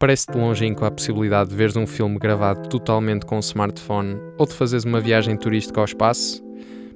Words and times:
Parece-te 0.00 0.38
longínquo 0.38 0.84
a 0.84 0.92
possibilidade 0.92 1.50
de 1.50 1.56
veres 1.56 1.74
um 1.74 1.84
filme 1.84 2.20
gravado 2.20 2.68
totalmente 2.68 3.26
com 3.26 3.34
um 3.34 3.40
smartphone 3.40 4.16
ou 4.38 4.46
de 4.46 4.54
fazeres 4.54 4.84
uma 4.84 5.00
viagem 5.00 5.36
turística 5.36 5.80
ao 5.80 5.84
espaço? 5.84 6.40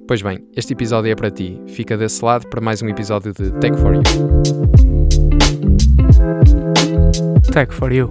Pois 0.07 0.21
bem, 0.21 0.39
este 0.55 0.71
episódio 0.71 1.11
é 1.11 1.15
para 1.15 1.29
ti. 1.29 1.61
Fica 1.67 1.97
desse 1.97 2.23
lado 2.23 2.47
para 2.47 2.61
mais 2.61 2.81
um 2.81 2.87
episódio 2.87 3.33
de 3.33 3.51
Tech 3.59 3.77
for 3.77 3.95
You. 3.95 4.03
Tech 7.51 7.73
for 7.73 7.91
You. 7.91 8.07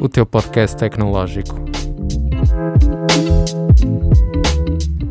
O 0.00 0.08
teu 0.08 0.24
podcast 0.24 0.76
tecnológico. 0.76 1.64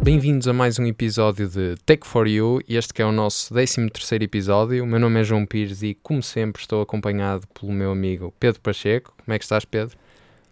Bem-vindos 0.03 0.49
a 0.49 0.53
mais 0.53 0.77
um 0.79 0.85
episódio 0.85 1.47
de 1.47 1.77
Tech 1.85 2.05
for 2.05 2.27
You, 2.27 2.59
este 2.67 2.93
que 2.93 3.01
é 3.01 3.05
o 3.05 3.11
nosso 3.13 3.53
13 3.53 3.89
episódio. 4.19 4.83
O 4.83 4.85
meu 4.85 4.99
nome 4.99 5.21
é 5.21 5.23
João 5.23 5.45
Pires 5.45 5.81
e, 5.81 5.93
como 6.03 6.21
sempre, 6.21 6.61
estou 6.61 6.81
acompanhado 6.81 7.47
pelo 7.57 7.71
meu 7.71 7.89
amigo 7.89 8.33
Pedro 8.37 8.59
Pacheco. 8.59 9.13
Como 9.23 9.33
é 9.33 9.39
que 9.39 9.45
estás, 9.45 9.63
Pedro? 9.63 9.95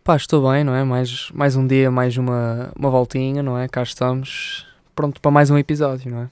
Pá, 0.06 0.16
estou 0.16 0.50
bem, 0.50 0.64
não 0.64 0.74
é? 0.74 0.86
Mais, 0.86 1.30
mais 1.34 1.58
um 1.58 1.68
dia, 1.68 1.92
mais 1.92 2.16
uma, 2.16 2.72
uma 2.80 2.90
voltinha, 2.90 3.44
não 3.44 3.58
é? 3.58 3.68
Cá 3.68 3.84
estamos, 3.84 4.66
pronto 4.96 5.20
para 5.20 5.32
mais 5.32 5.50
um 5.50 5.58
episódio, 5.58 6.10
não 6.10 6.22
é? 6.22 6.30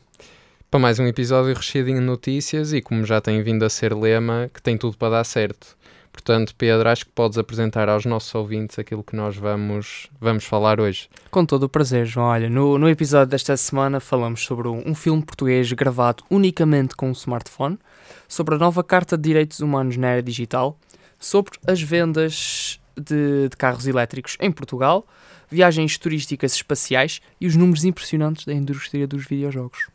Para 0.72 0.80
mais 0.80 0.98
um 0.98 1.06
episódio 1.06 1.54
recheadinho 1.54 2.00
de 2.00 2.06
notícias 2.06 2.72
e, 2.72 2.82
como 2.82 3.06
já 3.06 3.20
tem 3.20 3.44
vindo 3.44 3.66
a 3.66 3.70
ser 3.70 3.94
lema, 3.94 4.50
que 4.54 4.62
tem 4.62 4.78
tudo 4.78 4.96
para 4.96 5.18
dar 5.18 5.26
certo. 5.26 5.76
Portanto, 6.20 6.54
Pedro, 6.58 6.90
acho 6.90 7.06
que 7.06 7.12
podes 7.14 7.38
apresentar 7.38 7.88
aos 7.88 8.06
nossos 8.06 8.36
ouvintes 8.36 8.78
aquilo 8.78 9.02
que 9.02 9.16
nós 9.16 9.38
vamos, 9.38 10.10
vamos 10.20 10.44
falar 10.44 10.78
hoje. 10.82 11.10
Com 11.32 11.46
todo 11.46 11.64
o 11.64 11.70
prazer, 11.70 12.06
João. 12.06 12.28
Olha, 12.28 12.50
no, 12.50 12.78
no 12.78 12.90
episódio 12.90 13.28
desta 13.28 13.56
semana 13.56 14.02
falamos 14.02 14.44
sobre 14.44 14.68
um, 14.68 14.94
filme 14.94 15.24
português 15.24 15.72
gravado 15.72 16.22
unicamente 16.30 16.94
com 16.94 17.08
um 17.08 17.14
smartphone, 17.14 17.80
sobre 18.28 18.56
a 18.56 18.58
nova 18.58 18.84
Carta 18.84 19.16
de 19.16 19.24
Direitos 19.24 19.62
Humanos 19.62 19.96
na 19.96 20.10
Era 20.10 20.22
Digital, 20.22 20.78
sobre 21.18 21.54
as 21.66 21.82
vendas 21.82 22.82
de, 22.98 23.48
de 23.48 23.56
carros 23.58 23.88
elétricos 23.88 24.36
em 24.42 24.52
Portugal, 24.52 25.08
viagens 25.50 25.98
turísticas 25.98 26.54
espaciais 26.54 27.22
e 27.40 27.48
os 27.48 27.56
números 27.56 27.86
impressionantes 27.86 28.46
da 28.46 28.54
indústria 28.54 29.08
dos 29.08 29.26
videojogos. 29.26 29.88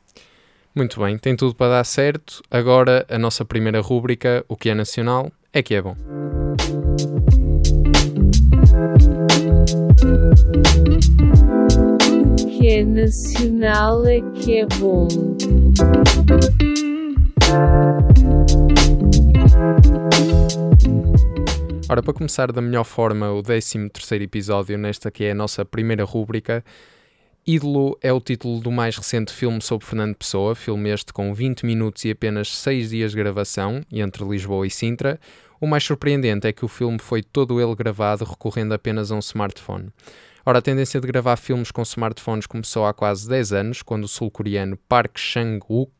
Muito 0.74 0.98
bem, 1.00 1.18
tem 1.18 1.36
tudo 1.36 1.54
para 1.54 1.72
dar 1.72 1.84
certo. 1.84 2.42
Agora, 2.50 3.04
a 3.10 3.18
nossa 3.18 3.44
primeira 3.44 3.80
rúbrica, 3.82 4.42
o 4.48 4.56
que 4.56 4.70
é 4.70 4.74
nacional, 4.74 5.30
é 5.54 5.62
que 5.62 5.74
é 5.74 5.80
bom. 5.80 5.96
O 12.40 12.46
que 12.46 12.68
é 12.68 12.84
nacional 12.84 14.04
é 14.04 14.20
que 14.34 14.58
é 14.58 14.66
bom. 14.66 15.06
Ora, 21.88 22.02
para 22.02 22.12
começar 22.12 22.50
da 22.50 22.60
melhor 22.60 22.82
forma 22.82 23.30
o 23.30 23.40
13 23.40 23.90
episódio, 24.22 24.76
nesta 24.76 25.08
que 25.12 25.22
é 25.22 25.30
a 25.30 25.34
nossa 25.34 25.64
primeira 25.64 26.02
rúbrica, 26.02 26.64
Ídolo 27.46 27.98
é 28.00 28.10
o 28.10 28.22
título 28.22 28.58
do 28.58 28.70
mais 28.70 28.96
recente 28.96 29.30
filme 29.30 29.60
sobre 29.60 29.86
Fernando 29.86 30.14
Pessoa, 30.14 30.54
filme 30.54 30.88
este 30.88 31.12
com 31.12 31.34
20 31.34 31.66
minutos 31.66 32.02
e 32.06 32.10
apenas 32.10 32.48
6 32.56 32.88
dias 32.88 33.10
de 33.10 33.18
gravação, 33.18 33.82
entre 33.92 34.24
Lisboa 34.24 34.66
e 34.66 34.70
Sintra. 34.70 35.20
O 35.60 35.66
mais 35.66 35.84
surpreendente 35.84 36.46
é 36.46 36.54
que 36.54 36.64
o 36.64 36.68
filme 36.68 36.98
foi 36.98 37.22
todo 37.22 37.60
ele 37.60 37.74
gravado 37.74 38.24
recorrendo 38.24 38.72
apenas 38.72 39.12
a 39.12 39.16
um 39.16 39.18
smartphone. 39.18 39.90
Ora, 40.46 40.60
a 40.60 40.62
tendência 40.62 40.98
de 40.98 41.06
gravar 41.06 41.36
filmes 41.36 41.70
com 41.70 41.82
smartphones 41.82 42.46
começou 42.46 42.86
há 42.86 42.94
quase 42.94 43.28
10 43.28 43.52
anos, 43.52 43.82
quando 43.82 44.04
o 44.04 44.08
sul-coreano 44.08 44.78
Park 44.88 45.18
Chang-wook, 45.18 45.92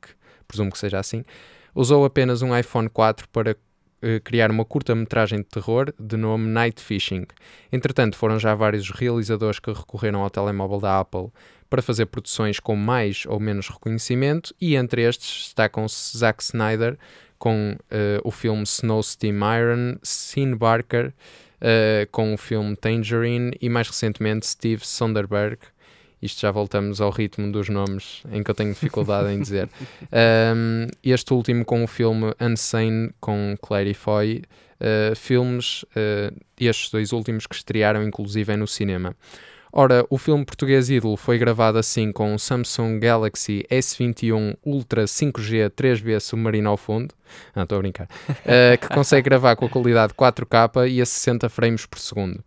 presumo 0.48 0.72
que 0.72 0.78
seja 0.78 0.98
assim, 0.98 1.26
usou 1.74 2.06
apenas 2.06 2.40
um 2.40 2.56
iPhone 2.56 2.88
4 2.88 3.28
para 3.28 3.54
criar 4.22 4.50
uma 4.50 4.64
curta-metragem 4.64 5.38
de 5.38 5.44
terror 5.44 5.92
de 5.98 6.16
nome 6.16 6.46
Night 6.46 6.82
Fishing. 6.82 7.26
Entretanto, 7.72 8.16
foram 8.16 8.38
já 8.38 8.54
vários 8.54 8.90
realizadores 8.90 9.58
que 9.58 9.72
recorreram 9.72 10.20
ao 10.20 10.30
telemóvel 10.30 10.80
da 10.80 11.00
Apple 11.00 11.28
para 11.68 11.82
fazer 11.82 12.06
produções 12.06 12.60
com 12.60 12.76
mais 12.76 13.24
ou 13.26 13.40
menos 13.40 13.68
reconhecimento, 13.68 14.54
e 14.60 14.76
entre 14.76 15.02
estes 15.02 15.46
destacam-se 15.46 16.16
Zack 16.16 16.42
Snyder 16.42 16.96
com 17.38 17.72
uh, 17.72 18.20
o 18.22 18.30
filme 18.30 18.62
Snow 18.62 19.02
Steam 19.02 19.38
Iron, 19.58 19.98
Sean 20.02 20.56
Barker 20.56 21.08
uh, 21.08 22.08
com 22.10 22.32
o 22.32 22.36
filme 22.36 22.76
Tangerine 22.76 23.52
e 23.60 23.68
mais 23.68 23.88
recentemente 23.88 24.46
Steve 24.46 24.86
Sonderberg 24.86 25.58
isto 26.24 26.40
já 26.40 26.50
voltamos 26.50 27.00
ao 27.00 27.10
ritmo 27.10 27.52
dos 27.52 27.68
nomes 27.68 28.22
em 28.32 28.42
que 28.42 28.50
eu 28.50 28.54
tenho 28.54 28.72
dificuldade 28.72 29.32
em 29.32 29.40
dizer. 29.40 29.68
Um, 30.54 30.86
este 31.02 31.32
último 31.34 31.64
com 31.64 31.82
o 31.82 31.86
filme 31.86 32.32
Unsane 32.40 33.10
com 33.20 33.56
Clary 33.60 33.94
Foy, 33.94 34.42
uh, 34.80 35.16
filmes, 35.16 35.82
uh, 35.82 36.34
estes 36.58 36.90
dois 36.90 37.12
últimos 37.12 37.46
que 37.46 37.54
estrearam 37.54 38.02
inclusive 38.02 38.56
no 38.56 38.66
cinema. 38.66 39.16
Ora, 39.72 40.06
o 40.08 40.18
filme 40.18 40.44
português 40.44 40.88
Ídolo 40.88 41.16
foi 41.16 41.36
gravado 41.36 41.78
assim 41.78 42.12
com 42.12 42.34
o 42.34 42.38
Samsung 42.38 43.00
Galaxy 43.00 43.66
S21 43.68 44.56
Ultra 44.64 45.04
5G 45.04 45.70
3B 45.70 46.20
submarino 46.20 46.70
ao 46.70 46.76
fundo, 46.76 47.12
não 47.56 47.64
estou 47.64 47.78
a 47.78 47.80
brincar, 47.80 48.06
uh, 48.06 48.78
que 48.80 48.88
consegue 48.94 49.28
gravar 49.28 49.56
com 49.56 49.66
a 49.66 49.68
qualidade 49.68 50.14
4K 50.14 50.88
e 50.88 51.02
a 51.02 51.06
60 51.06 51.48
frames 51.48 51.86
por 51.86 51.98
segundo. 51.98 52.42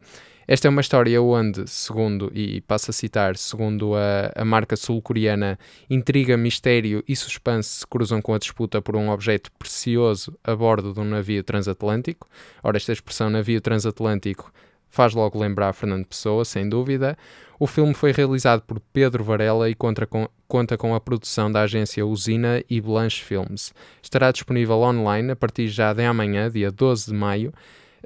Esta 0.48 0.70
é 0.70 0.70
uma 0.70 0.80
história 0.80 1.22
onde, 1.22 1.68
segundo, 1.70 2.32
e 2.34 2.62
passo 2.62 2.90
a 2.90 2.94
citar, 2.94 3.36
segundo 3.36 3.96
a, 3.96 4.32
a 4.34 4.46
marca 4.46 4.78
sul-coreana, 4.78 5.60
intriga, 5.90 6.38
mistério 6.38 7.04
e 7.06 7.18
suspense 7.18 7.80
se 7.80 7.88
cruzam 7.88 8.22
com 8.22 8.34
a 8.34 8.38
disputa 8.38 8.82
por 8.82 8.96
um 8.96 9.10
objeto 9.10 9.52
precioso 9.60 10.40
a 10.42 10.56
bordo 10.56 10.94
de 10.94 11.02
um 11.02 11.04
navio 11.04 11.44
transatlântico. 11.44 12.30
Ora, 12.64 12.78
esta 12.78 12.94
expressão 12.94 13.30
navio 13.30 13.60
transatlântico 13.60 14.50
faz 14.90 15.14
logo 15.14 15.38
lembrar 15.38 15.74
Fernando 15.74 16.06
Pessoa, 16.06 16.46
sem 16.46 16.70
dúvida. 16.70 17.18
O 17.60 17.68
filme 17.68 17.94
foi 17.94 18.14
realizado 18.14 18.62
por 18.62 18.80
Pedro 18.94 19.26
Varela 19.26 19.70
e 19.70 19.76
conta 19.76 20.08
com, 20.08 20.30
conta 20.48 20.78
com 20.78 20.96
a 20.96 21.02
produção 21.02 21.52
da 21.52 21.64
agência 21.64 22.06
Usina 22.06 22.64
e 22.70 22.80
Blanche 22.80 23.22
Films. 23.22 23.74
Estará 24.02 24.32
disponível 24.32 24.78
online 24.78 25.32
a 25.32 25.36
partir 25.36 25.68
já 25.68 25.92
de 25.92 26.06
amanhã, 26.06 26.50
dia 26.50 26.72
12 26.72 27.08
de 27.08 27.14
maio. 27.14 27.54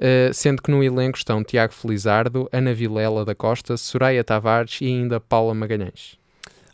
Uh, 0.02 0.34
sendo 0.34 0.60
que 0.60 0.68
no 0.68 0.82
elenco 0.82 1.16
estão 1.16 1.44
Tiago 1.44 1.72
Felizardo, 1.72 2.48
Ana 2.52 2.74
Vilela 2.74 3.24
da 3.24 3.36
Costa, 3.36 3.76
Soraya 3.76 4.24
Tavares 4.24 4.80
e 4.80 4.86
ainda 4.86 5.20
Paula 5.20 5.54
Magalhães. 5.54 6.18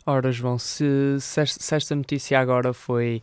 Ora, 0.03 0.31
João, 0.31 0.57
se, 0.57 0.83
se, 1.19 1.75
esta 1.75 1.93
notícia 1.93 2.39
agora 2.39 2.73
foi 2.73 3.21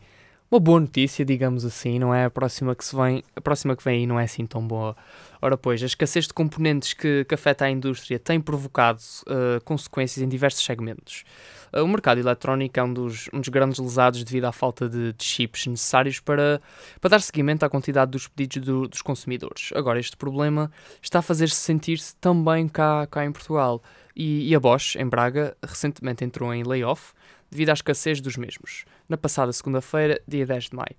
uma 0.50 0.60
boa 0.60 0.78
notícia, 0.78 1.24
digamos 1.24 1.64
assim, 1.64 1.98
não 1.98 2.14
é? 2.14 2.24
A 2.24 2.30
próxima 2.30 2.74
que, 2.74 2.84
se 2.84 2.94
vem, 2.94 3.22
a 3.34 3.40
próxima 3.40 3.74
que 3.74 3.82
vem 3.82 4.00
aí 4.00 4.06
não 4.06 4.18
é 4.18 4.24
assim 4.24 4.46
tão 4.46 4.66
boa. 4.66 4.96
Ora, 5.42 5.56
pois, 5.56 5.82
a 5.82 5.86
escassez 5.86 6.26
de 6.26 6.32
componentes 6.32 6.92
que, 6.94 7.24
que 7.24 7.34
afeta 7.34 7.64
a 7.64 7.70
indústria 7.70 8.18
tem 8.18 8.40
provocado 8.40 9.00
uh, 9.26 9.62
consequências 9.64 10.24
em 10.24 10.28
diversos 10.28 10.64
segmentos. 10.64 11.24
Uh, 11.72 11.82
o 11.82 11.88
mercado 11.88 12.18
eletrónico 12.18 12.78
é 12.78 12.82
um 12.82 12.92
dos, 12.92 13.28
um 13.32 13.40
dos 13.40 13.48
grandes 13.48 13.78
lesados 13.80 14.22
devido 14.22 14.44
à 14.44 14.52
falta 14.52 14.88
de, 14.88 15.12
de 15.12 15.24
chips 15.24 15.66
necessários 15.66 16.20
para, 16.20 16.62
para 17.00 17.10
dar 17.10 17.20
seguimento 17.20 17.64
à 17.64 17.68
quantidade 17.68 18.12
dos 18.12 18.28
pedidos 18.28 18.66
do, 18.66 18.88
dos 18.88 19.02
consumidores. 19.02 19.70
Agora, 19.74 19.98
este 19.98 20.16
problema 20.16 20.70
está 21.02 21.18
a 21.18 21.22
fazer-se 21.22 21.56
sentir-se 21.56 22.14
também 22.16 22.68
cá, 22.68 23.06
cá 23.08 23.24
em 23.24 23.32
Portugal. 23.32 23.82
E, 24.14 24.48
e 24.48 24.54
a 24.54 24.60
Bosch, 24.60 24.96
em 24.96 25.06
Braga, 25.06 25.56
recentemente 25.62 26.24
entrou 26.24 26.54
em 26.54 26.62
layoff 26.62 27.12
devido 27.50 27.70
à 27.70 27.72
escassez 27.72 28.20
dos 28.20 28.36
mesmos, 28.36 28.84
na 29.08 29.16
passada 29.16 29.52
segunda-feira, 29.52 30.20
dia 30.26 30.46
10 30.46 30.64
de 30.70 30.76
maio. 30.76 30.96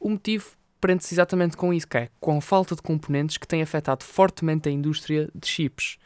O 0.00 0.10
motivo 0.10 0.52
prende-se 0.80 1.14
exatamente 1.14 1.56
com 1.56 1.72
isso, 1.72 1.88
que 1.88 1.96
é 1.96 2.08
com 2.20 2.36
a 2.36 2.40
falta 2.42 2.76
de 2.76 2.82
componentes 2.82 3.38
que 3.38 3.48
tem 3.48 3.62
afetado 3.62 4.04
fortemente 4.04 4.68
a 4.68 4.72
indústria 4.72 5.30
de 5.34 5.46
chips. 5.46 5.96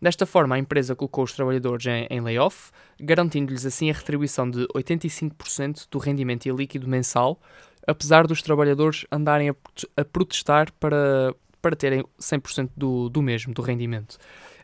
Desta 0.00 0.24
forma, 0.24 0.54
a 0.54 0.58
empresa 0.58 0.94
colocou 0.94 1.24
os 1.24 1.32
trabalhadores 1.32 1.86
em, 1.86 2.06
em 2.10 2.20
layoff, 2.20 2.70
garantindo-lhes 3.00 3.66
assim 3.66 3.90
a 3.90 3.94
retribuição 3.94 4.50
de 4.50 4.66
85% 4.68 5.86
do 5.90 5.98
rendimento 5.98 6.48
líquido 6.54 6.86
mensal, 6.86 7.40
apesar 7.86 8.26
dos 8.26 8.42
trabalhadores 8.42 9.06
andarem 9.10 9.50
a, 9.50 9.54
a 9.96 10.04
protestar 10.04 10.72
para, 10.80 11.34
para 11.62 11.76
terem 11.76 12.04
100% 12.20 12.70
do, 12.76 13.08
do 13.08 13.22
mesmo, 13.22 13.54
do 13.54 13.62
rendimento. 13.62 14.18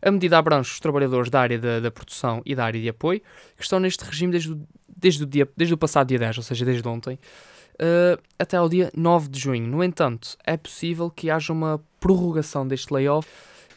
A 0.05 0.11
medida 0.11 0.37
abrange 0.37 0.69
os 0.69 0.81
trabalhadores 0.81 1.31
da 1.31 1.41
área 1.41 1.59
da, 1.59 1.79
da, 1.79 1.91
produção 1.91 2.43
e 2.45 2.57
da 2.57 2.65
área 2.65 2.81
de 2.81 2.89
apoio, 2.89 3.21
que 3.57 3.63
estão 3.63 3.79
neste 3.79 4.05
regime 4.05 4.33
desde 4.33 4.53
o, 4.53 4.61
desde 4.97 5.23
o, 5.23 5.27
dia, 5.27 5.49
desde 5.57 5.75
o 5.75 5.79
passado 5.79 6.09
dia 6.09 6.19
10, 6.19 6.39
ou 6.39 6.43
seja, 6.43 6.65
desde 6.65 6.87
ontem, 6.89 7.19
uh, 7.75 8.21
até 8.37 8.57
ao 8.57 8.69
dia 8.69 8.91
9 8.97 9.29
de 9.29 9.39
junho. 9.39 9.65
No 9.67 9.83
entanto, 9.83 10.37
é 10.45 10.57
possível 10.57 11.09
que 11.09 11.31
haja 11.31 11.53
uma 11.53 11.81
prorrogação 12.01 12.67
deste 12.67 12.93
layoff. 12.93 13.29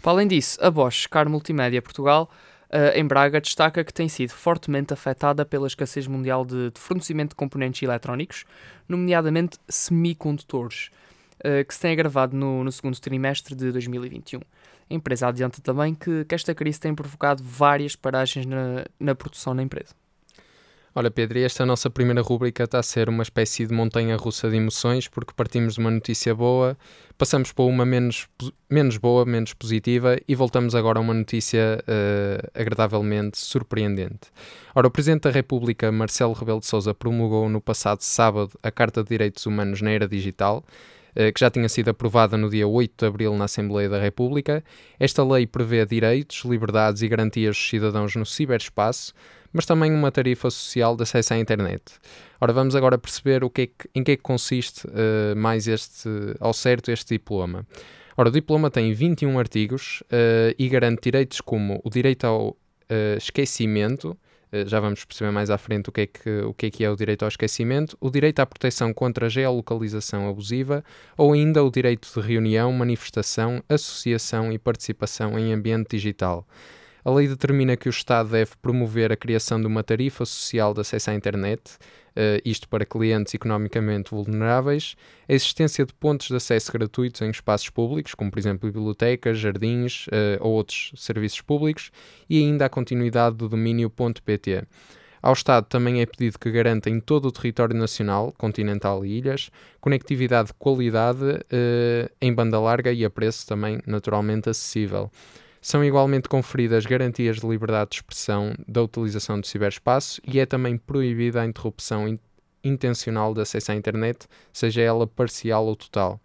Para 0.01 0.13
além 0.13 0.27
disso, 0.27 0.57
a 0.61 0.71
Bosch 0.71 1.07
Car 1.07 1.29
Multimédia 1.29 1.79
Portugal, 1.79 2.27
uh, 2.71 2.97
em 2.97 3.05
Braga, 3.05 3.39
destaca 3.39 3.83
que 3.83 3.93
tem 3.93 4.09
sido 4.09 4.31
fortemente 4.31 4.93
afetada 4.93 5.45
pela 5.45 5.67
escassez 5.67 6.07
mundial 6.07 6.43
de, 6.43 6.71
de 6.71 6.79
fornecimento 6.79 7.29
de 7.29 7.35
componentes 7.35 7.83
eletrónicos, 7.83 8.45
nomeadamente 8.89 9.59
semicondutores, 9.69 10.89
uh, 11.39 11.63
que 11.63 11.73
se 11.73 11.79
tem 11.79 11.91
agravado 11.91 12.35
no, 12.35 12.63
no 12.63 12.71
segundo 12.71 12.99
trimestre 12.99 13.53
de 13.53 13.71
2021. 13.71 14.39
A 14.89 14.93
empresa 14.93 15.27
adianta 15.27 15.61
também 15.61 15.95
que, 15.95 16.25
que 16.25 16.35
esta 16.35 16.53
crise 16.53 16.79
tem 16.79 16.93
provocado 16.93 17.43
várias 17.43 17.95
paragens 17.95 18.45
na, 18.45 18.85
na 18.99 19.15
produção 19.15 19.53
na 19.53 19.63
empresa. 19.63 19.93
Olha, 20.97 21.11
Pedro, 21.11 21.37
esta 21.39 21.65
nossa 21.65 21.89
primeira 21.89 22.21
rúbrica 22.21 22.63
está 22.63 22.79
a 22.79 22.83
ser 22.83 23.09
uma 23.09 23.21
espécie 23.21 23.65
de 23.65 23.73
montanha 23.73 24.15
russa 24.15 24.49
de 24.49 24.55
emoções, 24.55 25.09
porque 25.09 25.33
partimos 25.35 25.73
de 25.73 25.81
uma 25.81 25.91
notícia 25.91 26.33
boa, 26.33 26.77
passamos 27.17 27.51
para 27.51 27.65
uma 27.65 27.85
menos, 27.85 28.29
menos 28.69 28.95
boa, 28.95 29.25
menos 29.25 29.53
positiva 29.53 30.15
e 30.25 30.33
voltamos 30.33 30.73
agora 30.73 30.97
a 30.97 31.01
uma 31.01 31.13
notícia 31.13 31.83
uh, 31.83 32.49
agradavelmente 32.53 33.37
surpreendente. 33.37 34.31
Ora, 34.73 34.87
o 34.87 34.91
Presidente 34.91 35.23
da 35.23 35.31
República, 35.31 35.91
Marcelo 35.91 36.31
Rebelo 36.31 36.61
de 36.61 36.67
Sousa, 36.67 36.93
promulgou 36.93 37.49
no 37.49 37.59
passado 37.59 37.99
sábado 37.99 38.57
a 38.63 38.71
Carta 38.71 39.03
de 39.03 39.09
Direitos 39.09 39.45
Humanos 39.45 39.81
na 39.81 39.91
Era 39.91 40.07
Digital, 40.07 40.63
que 41.33 41.39
já 41.39 41.49
tinha 41.49 41.69
sido 41.69 41.89
aprovada 41.89 42.35
no 42.35 42.49
dia 42.49 42.67
8 42.67 42.93
de 42.97 43.05
abril 43.05 43.35
na 43.37 43.45
Assembleia 43.45 43.87
da 43.87 43.99
República. 43.99 44.63
Esta 44.99 45.23
lei 45.23 45.47
prevê 45.47 45.85
direitos, 45.85 46.43
liberdades 46.43 47.01
e 47.01 47.07
garantias 47.07 47.55
dos 47.55 47.69
cidadãos 47.69 48.15
no 48.15 48.25
ciberespaço, 48.25 49.13
mas 49.55 49.65
também 49.65 49.93
uma 49.93 50.11
tarifa 50.11 50.49
social 50.49 50.97
de 50.97 51.03
acesso 51.03 51.33
à 51.33 51.37
internet. 51.37 51.81
Ora, 52.41 52.51
vamos 52.51 52.75
agora 52.75 52.97
perceber 52.97 53.41
o 53.41 53.49
que 53.49 53.61
é 53.61 53.67
que, 53.67 53.89
em 53.95 54.03
que 54.03 54.11
é 54.11 54.17
que 54.17 54.21
consiste 54.21 54.85
uh, 54.85 55.35
mais 55.37 55.65
este, 55.65 56.09
ao 56.41 56.53
certo 56.53 56.91
este 56.91 57.15
diploma. 57.15 57.65
Ora, 58.17 58.27
o 58.27 58.31
diploma 58.31 58.69
tem 58.69 58.91
21 58.91 59.39
artigos 59.39 60.03
uh, 60.07 60.53
e 60.59 60.67
garante 60.67 61.03
direitos 61.03 61.39
como 61.39 61.79
o 61.85 61.89
direito 61.89 62.25
ao 62.25 62.49
uh, 62.49 62.57
esquecimento, 63.17 64.17
já 64.65 64.79
vamos 64.79 65.03
perceber 65.03 65.31
mais 65.31 65.49
à 65.49 65.57
frente 65.57 65.89
o 65.89 65.91
que, 65.91 66.01
é 66.01 66.07
que, 66.07 66.29
o 66.41 66.53
que 66.53 66.65
é 66.67 66.69
que 66.71 66.83
é 66.83 66.89
o 66.89 66.95
direito 66.95 67.23
ao 67.23 67.29
esquecimento, 67.29 67.97
o 67.99 68.09
direito 68.09 68.39
à 68.39 68.45
proteção 68.45 68.93
contra 68.93 69.25
a 69.25 69.29
geolocalização 69.29 70.29
abusiva 70.29 70.83
ou 71.17 71.33
ainda 71.33 71.63
o 71.63 71.71
direito 71.71 72.07
de 72.13 72.25
reunião, 72.25 72.71
manifestação, 72.71 73.63
associação 73.67 74.51
e 74.51 74.57
participação 74.57 75.37
em 75.37 75.53
ambiente 75.53 75.91
digital. 75.91 76.47
A 77.05 77.11
lei 77.11 77.27
determina 77.27 77.77
que 77.77 77.87
o 77.87 77.91
Estado 77.91 78.29
deve 78.29 78.53
promover 78.59 79.11
a 79.11 79.15
criação 79.15 79.61
de 79.61 79.67
uma 79.67 79.83
tarifa 79.83 80.25
social 80.25 80.73
de 80.73 80.81
acesso 80.81 81.11
à 81.11 81.13
internet, 81.13 81.61
uh, 82.15 82.41
isto 82.43 82.67
para 82.67 82.83
clientes 82.83 83.31
economicamente 83.35 84.09
vulneráveis, 84.09 84.95
a 85.29 85.33
existência 85.33 85.85
de 85.85 85.93
pontos 85.93 86.29
de 86.29 86.35
acesso 86.35 86.71
gratuitos 86.71 87.21
em 87.21 87.29
espaços 87.29 87.69
públicos, 87.69 88.15
como 88.15 88.31
por 88.31 88.39
exemplo 88.39 88.67
bibliotecas, 88.67 89.37
jardins 89.37 90.07
uh, 90.07 90.39
ou 90.39 90.53
outros 90.53 90.93
serviços 90.95 91.41
públicos, 91.41 91.91
e 92.27 92.39
ainda 92.39 92.65
a 92.65 92.69
continuidade 92.69 93.35
do 93.35 93.47
domínio 93.47 93.91
.pt. 93.91 94.63
Ao 95.21 95.33
Estado 95.33 95.67
também 95.67 96.01
é 96.01 96.07
pedido 96.07 96.39
que 96.39 96.49
garanta 96.49 96.89
em 96.89 96.99
todo 96.99 97.27
o 97.27 97.31
território 97.31 97.77
nacional, 97.77 98.33
continental 98.35 99.05
e 99.05 99.15
ilhas, 99.19 99.51
conectividade 99.79 100.47
de 100.47 100.53
qualidade 100.55 101.23
uh, 101.23 102.09
em 102.19 102.33
banda 102.33 102.59
larga 102.59 102.91
e 102.91 103.05
a 103.05 103.11
preço 103.11 103.45
também 103.45 103.79
naturalmente 103.85 104.49
acessível. 104.49 105.11
São 105.65 105.83
igualmente 105.83 106.29
conferidas 106.29 106.85
garantias 106.85 107.37
de 107.37 107.47
liberdade 107.47 107.89
de 107.89 107.95
expressão 107.95 108.53
da 108.67 108.83
utilização 108.83 109.41
do 109.41 109.47
ciberespaço 109.47 110.21
e 110.23 110.39
é 110.39 110.45
também 110.45 110.77
proibida 110.77 111.41
a 111.41 111.45
interrupção 111.45 112.07
in 112.07 112.19
intencional 112.63 113.33
de 113.33 113.41
acesso 113.41 113.71
à 113.71 113.75
internet, 113.75 114.27
seja 114.53 114.81
ela 114.81 115.07
parcial 115.07 115.65
ou 115.65 115.75
total. 115.75 116.21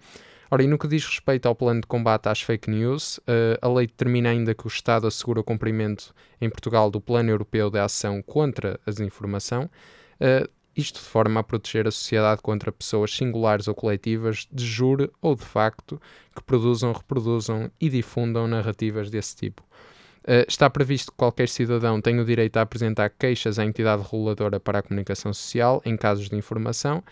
Ora, 0.51 0.63
e 0.63 0.67
no 0.67 0.77
que 0.77 0.87
diz 0.87 1.07
respeito 1.07 1.47
ao 1.47 1.55
plano 1.55 1.81
de 1.81 1.87
combate 1.87 2.29
às 2.29 2.43
fake 2.43 2.69
news, 2.69 3.17
uh, 3.17 3.57
a 3.63 3.69
lei 3.69 3.87
determina 3.87 4.29
ainda 4.29 4.55
que 4.55 4.67
o 4.67 4.69
Estado 4.69 5.07
assegura 5.07 5.41
o 5.41 5.45
cumprimento 5.45 6.15
em 6.39 6.51
Portugal 6.51 6.91
do 6.91 7.01
Plano 7.01 7.31
Europeu 7.31 7.71
de 7.71 7.79
Ação 7.79 8.21
contra 8.21 8.79
a 8.87 8.91
Desinformação, 8.91 9.71
uh, 10.21 10.51
isto 10.77 11.01
de 11.01 11.07
forma 11.07 11.41
a 11.41 11.43
proteger 11.43 11.87
a 11.87 11.91
sociedade 11.91 12.43
contra 12.43 12.73
pessoas 12.73 13.15
singulares 13.15 13.69
ou 13.69 13.75
coletivas, 13.75 14.47
de 14.51 14.65
jure 14.65 15.11
ou 15.21 15.35
de 15.35 15.45
facto, 15.45 16.01
que 16.35 16.43
produzam, 16.43 16.93
reproduzam 16.93 17.71
e 17.81 17.89
difundam 17.89 18.47
narrativas 18.47 19.11
desse 19.11 19.37
tipo. 19.37 19.63
Uh, 20.23 20.45
está 20.47 20.69
previsto 20.69 21.11
que 21.11 21.17
qualquer 21.17 21.49
cidadão 21.49 22.01
tenha 22.01 22.21
o 22.21 22.25
direito 22.25 22.57
a 22.59 22.63
apresentar 22.63 23.09
queixas 23.11 23.59
à 23.59 23.65
entidade 23.65 24.03
reguladora 24.03 24.61
para 24.61 24.79
a 24.79 24.83
comunicação 24.83 25.33
social 25.33 25.81
em 25.85 25.97
casos 25.97 26.29
de 26.29 26.37
informação 26.37 27.03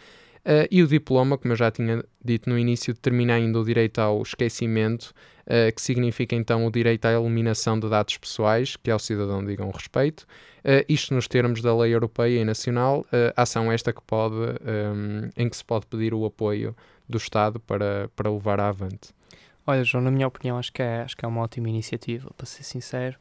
Uh, 0.47 0.67
e 0.71 0.83
o 0.83 0.87
diploma, 0.87 1.37
como 1.37 1.53
eu 1.53 1.57
já 1.57 1.71
tinha 1.71 2.03
dito 2.25 2.49
no 2.49 2.59
início, 2.59 2.95
determina 2.95 3.35
ainda 3.35 3.59
o 3.59 3.65
direito 3.65 3.99
ao 3.99 4.23
esquecimento, 4.23 5.13
uh, 5.47 5.75
que 5.75 5.83
significa 5.83 6.35
então 6.35 6.65
o 6.67 6.71
direito 6.71 7.05
à 7.07 7.13
eliminação 7.13 7.79
de 7.79 7.89
dados 7.89 8.17
pessoais, 8.17 8.77
que 8.77 8.91
ao 8.91 8.99
cidadão 8.99 9.45
digam 9.45 9.71
respeito. 9.71 10.27
Uh, 10.61 10.85
isto 10.89 11.13
nos 11.15 11.29
termos 11.29 11.61
da 11.61 11.77
lei 11.77 11.95
europeia 11.95 12.41
e 12.41 12.45
nacional, 12.45 13.05
ação 13.37 13.71
esta 13.71 13.93
que 13.93 14.03
pode, 14.03 14.37
um, 14.37 15.31
em 15.37 15.49
que 15.49 15.57
se 15.57 15.65
pode 15.65 15.87
pedir 15.87 16.15
o 16.15 16.25
apoio 16.25 16.75
do 17.09 17.17
Estado 17.17 17.61
para, 17.61 18.11
para 18.15 18.31
levar 18.31 18.61
avante. 18.61 19.11
Olha, 19.67 19.85
João, 19.85 20.05
na 20.05 20.11
minha 20.11 20.27
opinião, 20.27 20.59
acho 20.59 20.73
que 20.73 20.83
é, 20.83 21.03
acho 21.03 21.17
que 21.17 21.25
é 21.25 21.29
uma 21.29 21.43
ótima 21.43 21.69
iniciativa, 21.69 22.31
para 22.37 22.47
ser 22.47 22.63
sincero. 22.63 23.17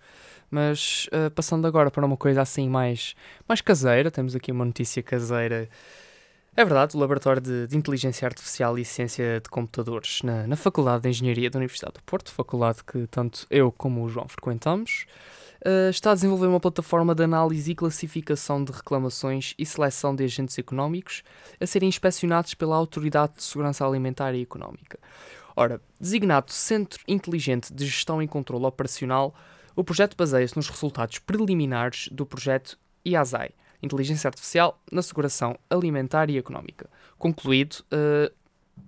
Mas 0.49 1.09
passando 1.35 1.67
agora 1.67 1.91
para 1.91 2.05
uma 2.05 2.15
coisa 2.15 2.41
assim 2.41 2.69
mais, 2.69 3.15
mais 3.47 3.59
caseira, 3.59 4.09
temos 4.09 4.35
aqui 4.35 4.51
uma 4.51 4.63
notícia 4.63 5.03
caseira 5.03 5.69
é 6.57 6.65
verdade, 6.65 6.97
o 6.97 6.99
Laboratório 6.99 7.39
de, 7.39 7.67
de, 7.67 7.77
Inteligência 7.77 8.25
Artificial 8.25 8.79
e 8.79 8.83
Ciência 8.83 9.39
de 9.39 9.47
Computadores 9.47 10.23
na, 10.23 10.47
na, 10.47 10.55
Faculdade 10.55 11.03
de 11.03 11.09
Engenharia 11.09 11.51
da 11.51 11.59
Universidade 11.59 11.93
do 11.93 12.01
Porto, 12.01 12.31
faculdade 12.31 12.83
que 12.83 13.05
tanto 13.05 13.45
eu 13.51 13.71
como 13.71 14.03
o 14.03 14.09
João 14.09 14.27
frequentamos, 14.27 15.05
uh, 15.63 15.91
está 15.91 16.09
a 16.09 16.13
desenvolver 16.15 16.47
uma 16.47 16.59
plataforma 16.59 17.13
de 17.13 17.23
análise 17.23 17.69
e 17.69 17.75
classificação 17.75 18.63
de 18.63 18.71
reclamações 18.71 19.53
e 19.55 19.67
seleção 19.67 20.15
de 20.15 20.23
agentes 20.23 20.57
económicos 20.57 21.21
a 21.61 21.67
serem 21.67 21.87
inspecionados 21.87 22.55
pela 22.55 22.75
Autoridade 22.75 23.33
de 23.35 23.43
Segurança 23.43 23.85
Alimentar 23.85 24.33
e 24.33 24.41
Económica. 24.41 24.97
Ora, 25.55 25.79
designado 26.01 26.51
Centro 26.51 27.03
Inteligente 27.07 27.71
de 27.71 27.85
Gestão 27.85 28.19
e 28.19 28.27
Controlo 28.27 28.65
Operacional, 28.65 29.31
o 29.75 29.83
projeto 29.83 30.17
baseia-se 30.17 30.55
nos 30.55 30.69
resultados 30.69 31.19
preliminares 31.19 32.09
do 32.11 32.25
projeto 32.25 32.79
IASAI– 33.05 33.51
Inteligência 33.81 34.27
Artificial 34.27 34.79
na 34.91 35.01
Seguração 35.01 35.57
Alimentar 35.69 36.29
e 36.29 36.37
Económica, 36.37 36.89
concluído 37.17 37.83
uh, 37.93 38.33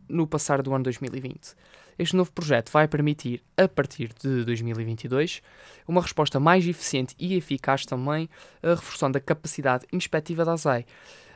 no 0.07 0.27
passar 0.27 0.61
do 0.61 0.73
ano 0.73 0.83
2020. 0.83 1.55
Este 1.99 2.15
novo 2.15 2.31
projeto 2.31 2.71
vai 2.71 2.87
permitir, 2.87 3.43
a 3.57 3.67
partir 3.67 4.11
de 4.13 4.45
2022, 4.45 5.41
uma 5.85 6.01
resposta 6.01 6.39
mais 6.39 6.65
eficiente 6.65 7.13
e 7.19 7.35
eficaz 7.35 7.85
também, 7.85 8.29
uh, 8.63 8.69
reforçando 8.69 9.17
a 9.17 9.21
capacidade 9.21 9.85
inspectiva 9.91 10.45
da 10.45 10.53
ASAI. 10.53 10.85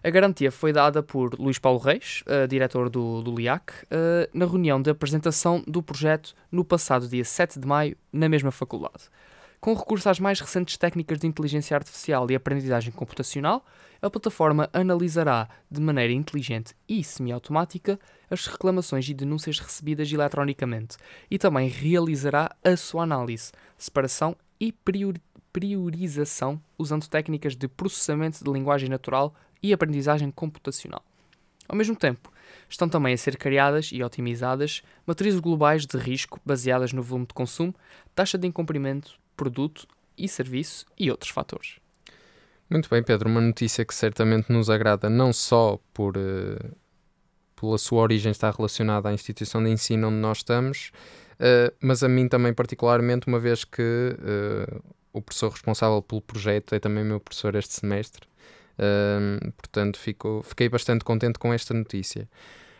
A 0.02 0.10
garantia 0.10 0.52
foi 0.52 0.72
dada 0.72 1.04
por 1.04 1.38
Luís 1.40 1.60
Paulo 1.60 1.80
Reis, 1.80 2.24
uh, 2.28 2.48
diretor 2.48 2.90
do, 2.90 3.22
do 3.22 3.36
LIAC, 3.36 3.72
uh, 3.72 4.30
na 4.34 4.46
reunião 4.46 4.82
de 4.82 4.90
apresentação 4.90 5.64
do 5.68 5.84
projeto 5.84 6.34
no 6.52 6.64
passado 6.64 7.08
dia 7.08 7.26
7 7.26 7.60
de 7.60 7.68
maio, 7.68 7.98
na 8.12 8.30
mesma 8.30 8.52
faculdade. 8.52 9.10
Com 9.64 9.74
recurso 9.76 10.10
às 10.10 10.20
mais 10.20 10.42
recentes 10.42 10.76
técnicas 10.76 11.18
de 11.18 11.26
inteligência 11.26 11.78
artificial 11.78 12.30
e 12.30 12.36
aprendizagem 12.36 12.92
computacional, 12.92 13.66
a 14.02 14.10
plataforma 14.10 14.70
analisará 14.74 15.48
de 15.72 15.80
maneira 15.80 16.12
inteligente 16.12 16.76
e 16.86 17.02
semiautomática 17.02 17.98
as 18.30 18.46
reclamações 18.46 19.08
e 19.08 19.14
denúncias 19.14 19.60
recebidas 19.60 20.12
eletronicamente 20.12 20.98
e 21.32 21.40
também 21.40 21.70
realizará 21.70 22.54
a 22.62 22.76
sua 22.76 23.04
análise, 23.04 23.54
separação 23.78 24.36
e 24.60 24.76
priorização 25.54 26.62
usando 26.78 27.08
técnicas 27.08 27.56
de 27.56 27.70
processamento 27.70 28.44
de 28.44 28.52
linguagem 28.52 28.90
natural 28.90 29.34
e 29.62 29.72
aprendizagem 29.72 30.30
computacional. 30.30 31.06
Ao 31.70 31.78
mesmo 31.78 31.96
tempo, 31.96 32.30
estão 32.68 32.90
também 32.90 33.14
a 33.14 33.18
ser 33.18 33.38
criadas 33.38 33.92
e 33.94 34.04
otimizadas 34.04 34.82
matrizes 35.08 35.40
globais 35.40 35.86
de 35.86 35.98
risco 35.98 36.38
baseadas 36.46 36.92
no 36.92 37.02
volume 37.02 37.28
de 37.28 37.34
consumo, 37.34 37.74
taxa 38.14 38.38
de 38.38 38.46
incumprimento, 38.46 39.23
produto 39.36 39.88
e 40.18 40.28
serviço 40.28 40.86
e 40.98 41.10
outros 41.10 41.32
fatores. 41.32 41.78
Muito 42.70 42.90
bem, 42.90 43.04
Pedro, 43.04 43.30
uma 43.30 43.42
notícia 43.42 43.86
que 43.86 43.94
certamente 43.94 44.52
nos 44.52 44.70
agrada 44.70 45.10
não 45.10 45.32
só 45.32 45.80
por 45.94 46.18
uh, 46.18 46.76
pela 47.56 47.78
sua 47.78 48.02
origem 48.02 48.32
estar 48.32 48.54
relacionada 48.54 49.10
à 49.10 49.14
instituição 49.14 49.64
de 49.64 49.70
ensino 49.70 50.08
onde 50.08 50.18
nós 50.18 50.40
estamos, 50.40 50.92
uh, 51.34 51.74
mas 51.80 52.04
a 52.04 52.10
mim 52.10 52.28
também 52.28 52.54
particularmente, 52.54 53.28
uma 53.28 53.40
vez 53.40 53.64
que 53.64 53.82
uh, 53.82 54.84
o 55.12 55.22
professor 55.22 55.52
responsável 55.52 56.02
pelo 56.02 56.22
projeto 56.22 56.74
é 56.74 56.80
também 56.80 57.04
meu 57.04 57.20
professor 57.20 57.54
este 57.56 57.74
semestre. 57.74 58.28
portanto, 59.56 60.00
fico, 60.00 60.42
fiquei 60.44 60.68
bastante 60.68 61.06
contente 61.06 61.38
com 61.38 61.54
esta 61.54 61.76
notícia. 61.76 62.28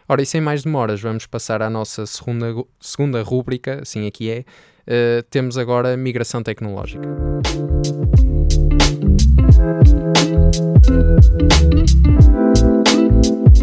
Ora, 0.08 0.22
e 0.22 0.26
sem 0.26 0.42
mais 0.42 0.64
demoras, 0.64 1.02
vamos 1.02 1.26
passar 1.26 1.62
à 1.62 1.70
nossa 1.70 2.06
segunda, 2.06 2.54
segunda 2.80 3.22
rúbrica, 3.22 3.80
assim 3.82 4.06
aqui 4.06 4.30
é, 4.30 4.40
uh, 4.40 5.24
temos 5.30 5.58
agora 5.58 5.96
migração 5.96 6.44
tecnológica. 6.44 7.08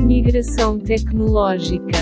Migração 0.00 0.78
tecnológica. 0.78 1.98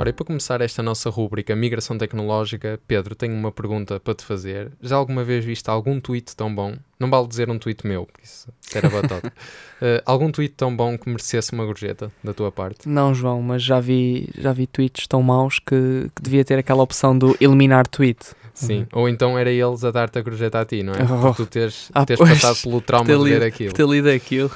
Ora, 0.00 0.08
e 0.08 0.12
para 0.14 0.24
começar 0.24 0.62
esta 0.62 0.82
nossa 0.82 1.10
rúbrica 1.10 1.54
Migração 1.54 1.98
Tecnológica, 1.98 2.80
Pedro, 2.88 3.14
tenho 3.14 3.34
uma 3.34 3.52
pergunta 3.52 4.00
para 4.00 4.14
te 4.14 4.24
fazer. 4.24 4.72
Já 4.80 4.96
alguma 4.96 5.22
vez 5.22 5.44
viste 5.44 5.68
algum 5.68 6.00
tweet 6.00 6.34
tão 6.34 6.54
bom? 6.54 6.74
Não 6.98 7.10
vale 7.10 7.28
dizer 7.28 7.50
um 7.50 7.58
tweet 7.58 7.86
meu, 7.86 8.06
porque 8.06 8.22
isso, 8.24 8.48
era 8.74 8.88
batata. 8.88 9.28
uh, 9.76 10.00
algum 10.06 10.32
tweet 10.32 10.54
tão 10.56 10.74
bom 10.74 10.96
que 10.96 11.06
merecesse 11.06 11.52
uma 11.52 11.66
gorjeta 11.66 12.10
da 12.24 12.32
tua 12.32 12.50
parte? 12.50 12.88
Não, 12.88 13.12
João, 13.12 13.42
mas 13.42 13.62
já 13.62 13.78
vi, 13.78 14.30
já 14.38 14.54
vi 14.54 14.66
tweets 14.66 15.06
tão 15.06 15.22
maus 15.22 15.58
que, 15.58 16.10
que 16.16 16.22
devia 16.22 16.46
ter 16.46 16.58
aquela 16.58 16.82
opção 16.82 17.18
do 17.18 17.36
eliminar 17.38 17.86
tweet. 17.86 18.24
Sim, 18.54 18.80
uhum. 18.94 19.00
ou 19.02 19.08
então 19.08 19.38
era 19.38 19.50
eles 19.50 19.84
a 19.84 19.90
dar-te 19.90 20.18
a 20.18 20.22
gorjeta 20.22 20.60
a 20.60 20.64
ti, 20.64 20.82
não 20.82 20.94
é? 20.94 21.02
Oh. 21.02 21.26
Por 21.28 21.36
tu 21.36 21.46
teres, 21.46 21.90
Ah, 21.94 22.06
teres 22.06 22.26
passado 22.26 22.62
pelo 22.62 22.80
trauma 22.80 23.04
de 23.04 23.22
lido- 23.22 23.44
aquilo. 23.44 23.74
Ter 23.74 23.86
lido 23.86 24.08
aquilo. 24.08 24.50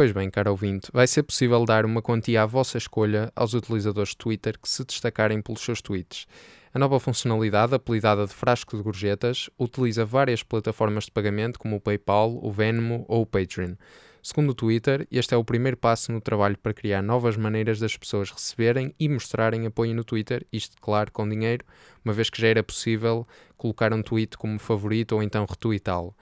Pois 0.00 0.12
bem, 0.12 0.30
caro 0.30 0.52
ouvinte, 0.52 0.88
vai 0.94 1.06
ser 1.06 1.22
possível 1.22 1.62
dar 1.66 1.84
uma 1.84 2.00
quantia 2.00 2.42
à 2.42 2.46
vossa 2.46 2.78
escolha 2.78 3.30
aos 3.36 3.52
utilizadores 3.52 4.12
de 4.12 4.16
Twitter 4.16 4.58
que 4.58 4.66
se 4.66 4.82
destacarem 4.82 5.42
pelos 5.42 5.60
seus 5.60 5.82
tweets. 5.82 6.26
A 6.72 6.78
nova 6.78 6.98
funcionalidade, 6.98 7.74
apelidada 7.74 8.26
de 8.26 8.32
frasco 8.32 8.78
de 8.78 8.82
gorjetas, 8.82 9.50
utiliza 9.58 10.02
várias 10.02 10.42
plataformas 10.42 11.04
de 11.04 11.10
pagamento 11.10 11.58
como 11.58 11.76
o 11.76 11.80
PayPal, 11.82 12.40
o 12.42 12.50
Venmo 12.50 13.04
ou 13.08 13.20
o 13.20 13.26
Patreon. 13.26 13.74
Segundo 14.22 14.52
o 14.52 14.54
Twitter, 14.54 15.06
este 15.12 15.34
é 15.34 15.36
o 15.36 15.44
primeiro 15.44 15.76
passo 15.76 16.10
no 16.10 16.20
trabalho 16.22 16.56
para 16.56 16.72
criar 16.72 17.02
novas 17.02 17.36
maneiras 17.36 17.78
das 17.78 17.94
pessoas 17.94 18.30
receberem 18.30 18.94
e 18.98 19.06
mostrarem 19.06 19.66
apoio 19.66 19.94
no 19.94 20.02
Twitter, 20.02 20.46
isto, 20.50 20.76
claro, 20.80 21.12
com 21.12 21.28
dinheiro, 21.28 21.62
uma 22.02 22.14
vez 22.14 22.30
que 22.30 22.40
já 22.40 22.48
era 22.48 22.62
possível 22.62 23.28
colocar 23.54 23.92
um 23.92 24.02
tweet 24.02 24.38
como 24.38 24.58
favorito 24.58 25.12
ou 25.12 25.22
então 25.22 25.44
retweetá-lo. 25.44 26.16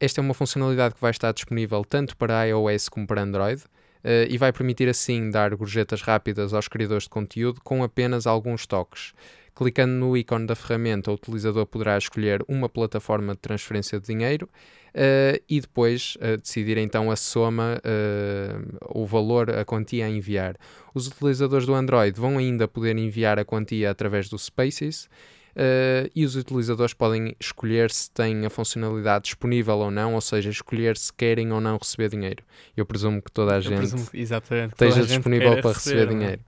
Esta 0.00 0.20
é 0.20 0.22
uma 0.22 0.34
funcionalidade 0.34 0.94
que 0.94 1.00
vai 1.00 1.10
estar 1.10 1.32
disponível 1.32 1.84
tanto 1.84 2.16
para 2.16 2.44
iOS 2.44 2.88
como 2.88 3.06
para 3.06 3.22
Android 3.22 3.62
eh, 4.02 4.26
e 4.28 4.36
vai 4.36 4.52
permitir 4.52 4.88
assim 4.88 5.30
dar 5.30 5.54
gorjetas 5.54 6.02
rápidas 6.02 6.52
aos 6.52 6.68
criadores 6.68 7.04
de 7.04 7.10
conteúdo 7.10 7.60
com 7.62 7.82
apenas 7.82 8.26
alguns 8.26 8.66
toques. 8.66 9.12
Clicando 9.54 9.92
no 9.92 10.16
ícone 10.16 10.46
da 10.46 10.56
ferramenta, 10.56 11.12
o 11.12 11.14
utilizador 11.14 11.64
poderá 11.64 11.96
escolher 11.96 12.44
uma 12.48 12.68
plataforma 12.68 13.34
de 13.34 13.38
transferência 13.38 14.00
de 14.00 14.06
dinheiro 14.06 14.48
eh, 14.92 15.40
e 15.48 15.60
depois 15.60 16.18
eh, 16.20 16.36
decidir 16.36 16.76
então 16.76 17.08
a 17.08 17.14
soma, 17.14 17.80
eh, 17.84 18.56
o 18.88 19.06
valor, 19.06 19.50
a 19.50 19.64
quantia 19.64 20.06
a 20.06 20.10
enviar. 20.10 20.56
Os 20.92 21.06
utilizadores 21.06 21.66
do 21.66 21.74
Android 21.74 22.18
vão 22.18 22.36
ainda 22.36 22.66
poder 22.66 22.98
enviar 22.98 23.38
a 23.38 23.44
quantia 23.44 23.92
através 23.92 24.28
do 24.28 24.36
Spaces 24.36 25.08
Uh, 25.54 26.10
e 26.14 26.24
os 26.24 26.34
utilizadores 26.34 26.92
podem 26.92 27.36
escolher 27.38 27.88
se 27.90 28.10
têm 28.10 28.44
a 28.44 28.50
funcionalidade 28.50 29.24
disponível 29.24 29.78
ou 29.78 29.90
não, 29.90 30.14
ou 30.14 30.20
seja, 30.20 30.50
escolher 30.50 30.96
se 30.96 31.12
querem 31.12 31.52
ou 31.52 31.60
não 31.60 31.78
receber 31.78 32.08
dinheiro. 32.08 32.42
Eu 32.76 32.84
presumo 32.84 33.22
que 33.22 33.30
toda 33.30 33.52
a 33.52 33.56
Eu 33.56 33.62
gente 33.62 33.76
presumo 33.76 34.02
esteja 34.12 35.00
a 35.00 35.02
gente 35.02 35.06
disponível 35.06 35.48
queira 35.48 35.62
para 35.62 35.72
receber 35.72 36.06
não 36.06 36.12
é? 36.12 36.14
dinheiro. 36.14 36.42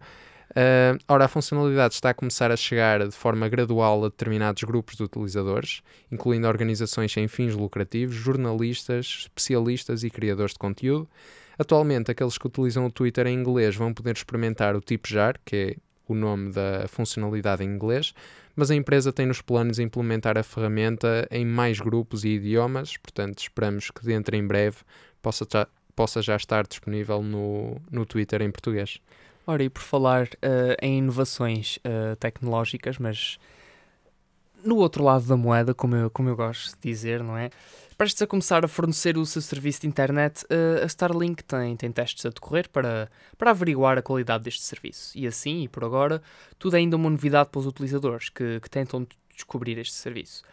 Uh, 0.51 0.99
ora, 1.07 1.27
a 1.27 1.29
funcionalidade 1.29 1.95
está 1.95 2.11
a 2.11 2.15
começar 2.15 2.51
a 2.51 2.57
chegar 2.57 3.07
de 3.07 3.15
forma 3.15 3.49
gradual 3.49 4.05
a 4.05 4.09
determinados 4.09 4.65
grupos 4.65 4.97
de 4.97 5.03
utilizadores, 5.03 5.83
incluindo 6.11 6.49
organizações 6.49 7.13
sem 7.13 7.29
fins 7.29 7.55
lucrativos, 7.55 8.15
jornalistas, 8.15 9.19
especialistas 9.21 10.03
e 10.03 10.11
criadores 10.11 10.53
de 10.53 10.59
conteúdo. 10.59 11.09
Atualmente, 11.59 12.11
aqueles 12.11 12.39
que 12.39 12.47
utilizam 12.47 12.87
o 12.87 12.91
Twitter 12.91 13.27
em 13.27 13.39
inglês 13.39 13.77
vão 13.77 13.93
poder 13.93 14.17
experimentar 14.17 14.75
o 14.75 14.81
TipJar, 14.81 15.39
que 15.45 15.57
é 15.57 15.77
o 16.09 16.15
nome 16.15 16.53
da 16.53 16.87
funcionalidade 16.89 17.63
em 17.63 17.67
inglês, 17.67 18.15
mas 18.57 18.71
a 18.71 18.75
empresa 18.75 19.13
tem 19.13 19.27
nos 19.27 19.43
planos 19.43 19.79
implementar 19.79 20.39
a 20.39 20.43
ferramenta 20.43 21.29
em 21.31 21.45
mais 21.45 21.79
grupos 21.79 22.25
e 22.25 22.31
idiomas, 22.31 22.97
portanto, 22.97 23.39
esperamos 23.39 23.91
que 23.91 24.03
dentro 24.05 24.35
em 24.35 24.45
breve 24.45 24.79
possa 25.21 25.47
já, 25.49 25.69
possa 25.95 26.23
já 26.23 26.35
estar 26.35 26.67
disponível 26.67 27.23
no, 27.23 27.77
no 27.91 28.07
Twitter 28.07 28.41
em 28.41 28.51
português. 28.51 28.99
Ora, 29.47 29.63
e 29.63 29.69
por 29.69 29.83
falar 29.83 30.29
eh, 30.43 30.77
em 30.83 30.99
inovações 30.99 31.79
eh, 31.85 32.17
tecnológicas, 32.17 32.99
mas 32.99 33.39
no 34.65 34.77
outro 34.77 35.05
lado 35.05 35.25
da 35.27 35.37
moeda, 35.37 35.73
como 35.73 35.95
eu, 35.95 36.11
como 36.11 36.29
eu 36.29 36.35
gosto 36.35 36.75
de 36.75 36.89
dizer, 36.89 37.23
não 37.23 37.37
é? 37.37 37.51
Prestes 37.97 38.21
a 38.21 38.27
começar 38.27 38.63
a 38.63 38.69
fornecer 38.69 39.17
o 39.17 39.25
seu 39.25 39.41
serviço 39.41 39.81
de 39.81 39.87
internet, 39.87 40.45
eh, 40.51 40.83
a 40.83 40.87
Starlink 40.87 41.43
tem, 41.43 41.75
tem 41.79 41.91
testes 41.91 42.27
a 42.27 42.29
decorrer 42.29 42.69
para, 42.69 43.11
para 43.39 43.53
averiguar 43.53 43.97
a 43.97 44.03
qualidade 44.03 44.45
deste 44.45 44.61
serviço. 44.65 45.17
E 45.17 45.27
assim, 45.27 45.63
e 45.63 45.69
por 45.69 45.83
agora, 45.83 46.21
tudo 46.59 46.77
é 46.77 46.81
ainda 46.81 46.95
uma 46.95 47.09
novidade 47.09 47.49
para 47.49 47.59
os 47.59 47.67
utilizadores 47.67 48.29
que, 48.29 48.61
que 48.61 48.69
tentam 48.69 49.07
descobrir 49.35 49.79
este 49.79 49.95
serviço. 49.95 50.45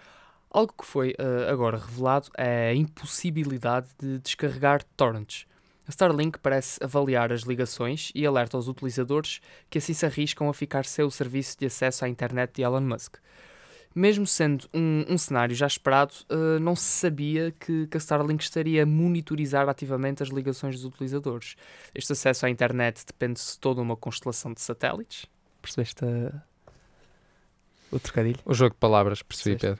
Algo 0.49 0.73
que 0.79 0.85
foi 0.85 1.15
eh, 1.17 1.51
agora 1.51 1.77
revelado 1.77 2.29
é 2.37 2.69
a 2.69 2.75
impossibilidade 2.75 3.87
de 3.99 4.19
descarregar 4.19 4.81
torrents. 4.95 5.45
A 5.85 5.89
Starlink 5.89 6.39
parece 6.39 6.81
avaliar 6.81 7.33
as 7.33 7.41
ligações 7.41 8.09
e 8.15 8.25
alerta 8.25 8.55
aos 8.55 8.69
utilizadores 8.69 9.41
que 9.69 9.79
assim 9.79 9.93
se 9.93 10.05
arriscam 10.05 10.47
a 10.47 10.53
ficar 10.53 10.85
sem 10.85 11.03
o 11.03 11.11
serviço 11.11 11.59
de 11.59 11.65
acesso 11.65 12.05
à 12.05 12.07
internet 12.07 12.53
de 12.55 12.61
Elon 12.61 12.79
Musk. 12.79 13.17
Mesmo 13.95 14.25
sendo 14.25 14.67
um, 14.73 15.05
um 15.07 15.17
cenário 15.17 15.55
já 15.55 15.67
esperado, 15.67 16.13
eh, 16.29 16.59
não 16.59 16.75
se 16.75 16.85
sabia 16.85 17.53
que, 17.59 17.87
que 17.87 17.97
a 17.97 17.99
Starlink 17.99 18.43
estaria 18.43 18.83
a 18.83 18.85
monitorizar 18.85 19.69
ativamente 19.69 20.23
as 20.23 20.29
ligações 20.29 20.75
dos 20.75 20.85
utilizadores. 20.85 21.55
Este 21.93 22.11
acesso 22.13 22.45
à 22.45 22.49
internet 22.49 23.05
depende 23.05 23.39
de 23.39 23.59
toda 23.59 23.81
uma 23.81 23.95
constelação 23.95 24.51
de 24.53 24.61
satélites. 24.61 25.27
Percebeste 25.61 26.03
a... 26.03 26.41
o 27.91 27.99
trocadilho? 27.99 28.39
O 28.45 28.53
jogo 28.53 28.73
de 28.73 28.79
palavras, 28.79 29.21
percebi? 29.21 29.59
Pedro. 29.59 29.79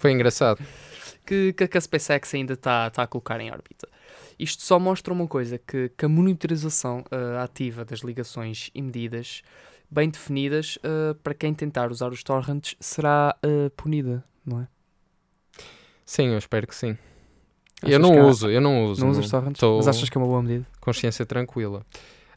Foi 0.00 0.10
engraçado. 0.10 0.60
que, 1.24 1.52
que 1.52 1.78
a 1.78 1.80
SpaceX 1.80 2.34
ainda 2.34 2.54
está 2.54 2.90
tá 2.90 3.04
a 3.04 3.06
colocar 3.06 3.40
em 3.40 3.50
órbita. 3.50 3.88
Isto 4.38 4.62
só 4.62 4.78
mostra 4.78 5.12
uma 5.12 5.26
coisa, 5.28 5.58
que, 5.58 5.90
que 5.96 6.04
a 6.04 6.08
monitorização 6.08 7.04
eh, 7.10 7.38
ativa 7.38 7.84
das 7.84 8.00
ligações 8.00 8.70
e 8.74 8.82
medidas 8.82 9.42
bem 9.92 10.08
definidas 10.08 10.78
eh, 10.82 11.14
para 11.22 11.34
quem 11.34 11.52
tentar 11.52 11.90
usar 11.90 12.10
os 12.10 12.22
torrents 12.22 12.74
será 12.80 13.36
eh, 13.42 13.70
punida, 13.76 14.24
não 14.44 14.60
é? 14.62 14.68
Sim, 16.04 16.28
eu 16.28 16.38
espero 16.38 16.66
que 16.66 16.74
sim. 16.74 16.96
Achas 17.82 17.92
eu 17.94 17.98
não 17.98 18.12
há- 18.18 18.26
uso, 18.28 18.50
eu 18.50 18.60
não 18.60 18.84
uso. 18.86 19.00
Não 19.02 19.10
usas 19.10 19.30
torrents? 19.30 19.60
tô- 19.60 19.76
Mas 19.78 19.88
achas 19.88 20.08
que 20.08 20.16
é 20.16 20.20
uma 20.20 20.26
boa 20.26 20.42
medida? 20.42 20.66
consciência 20.80 21.24
tranquila. 21.26 21.84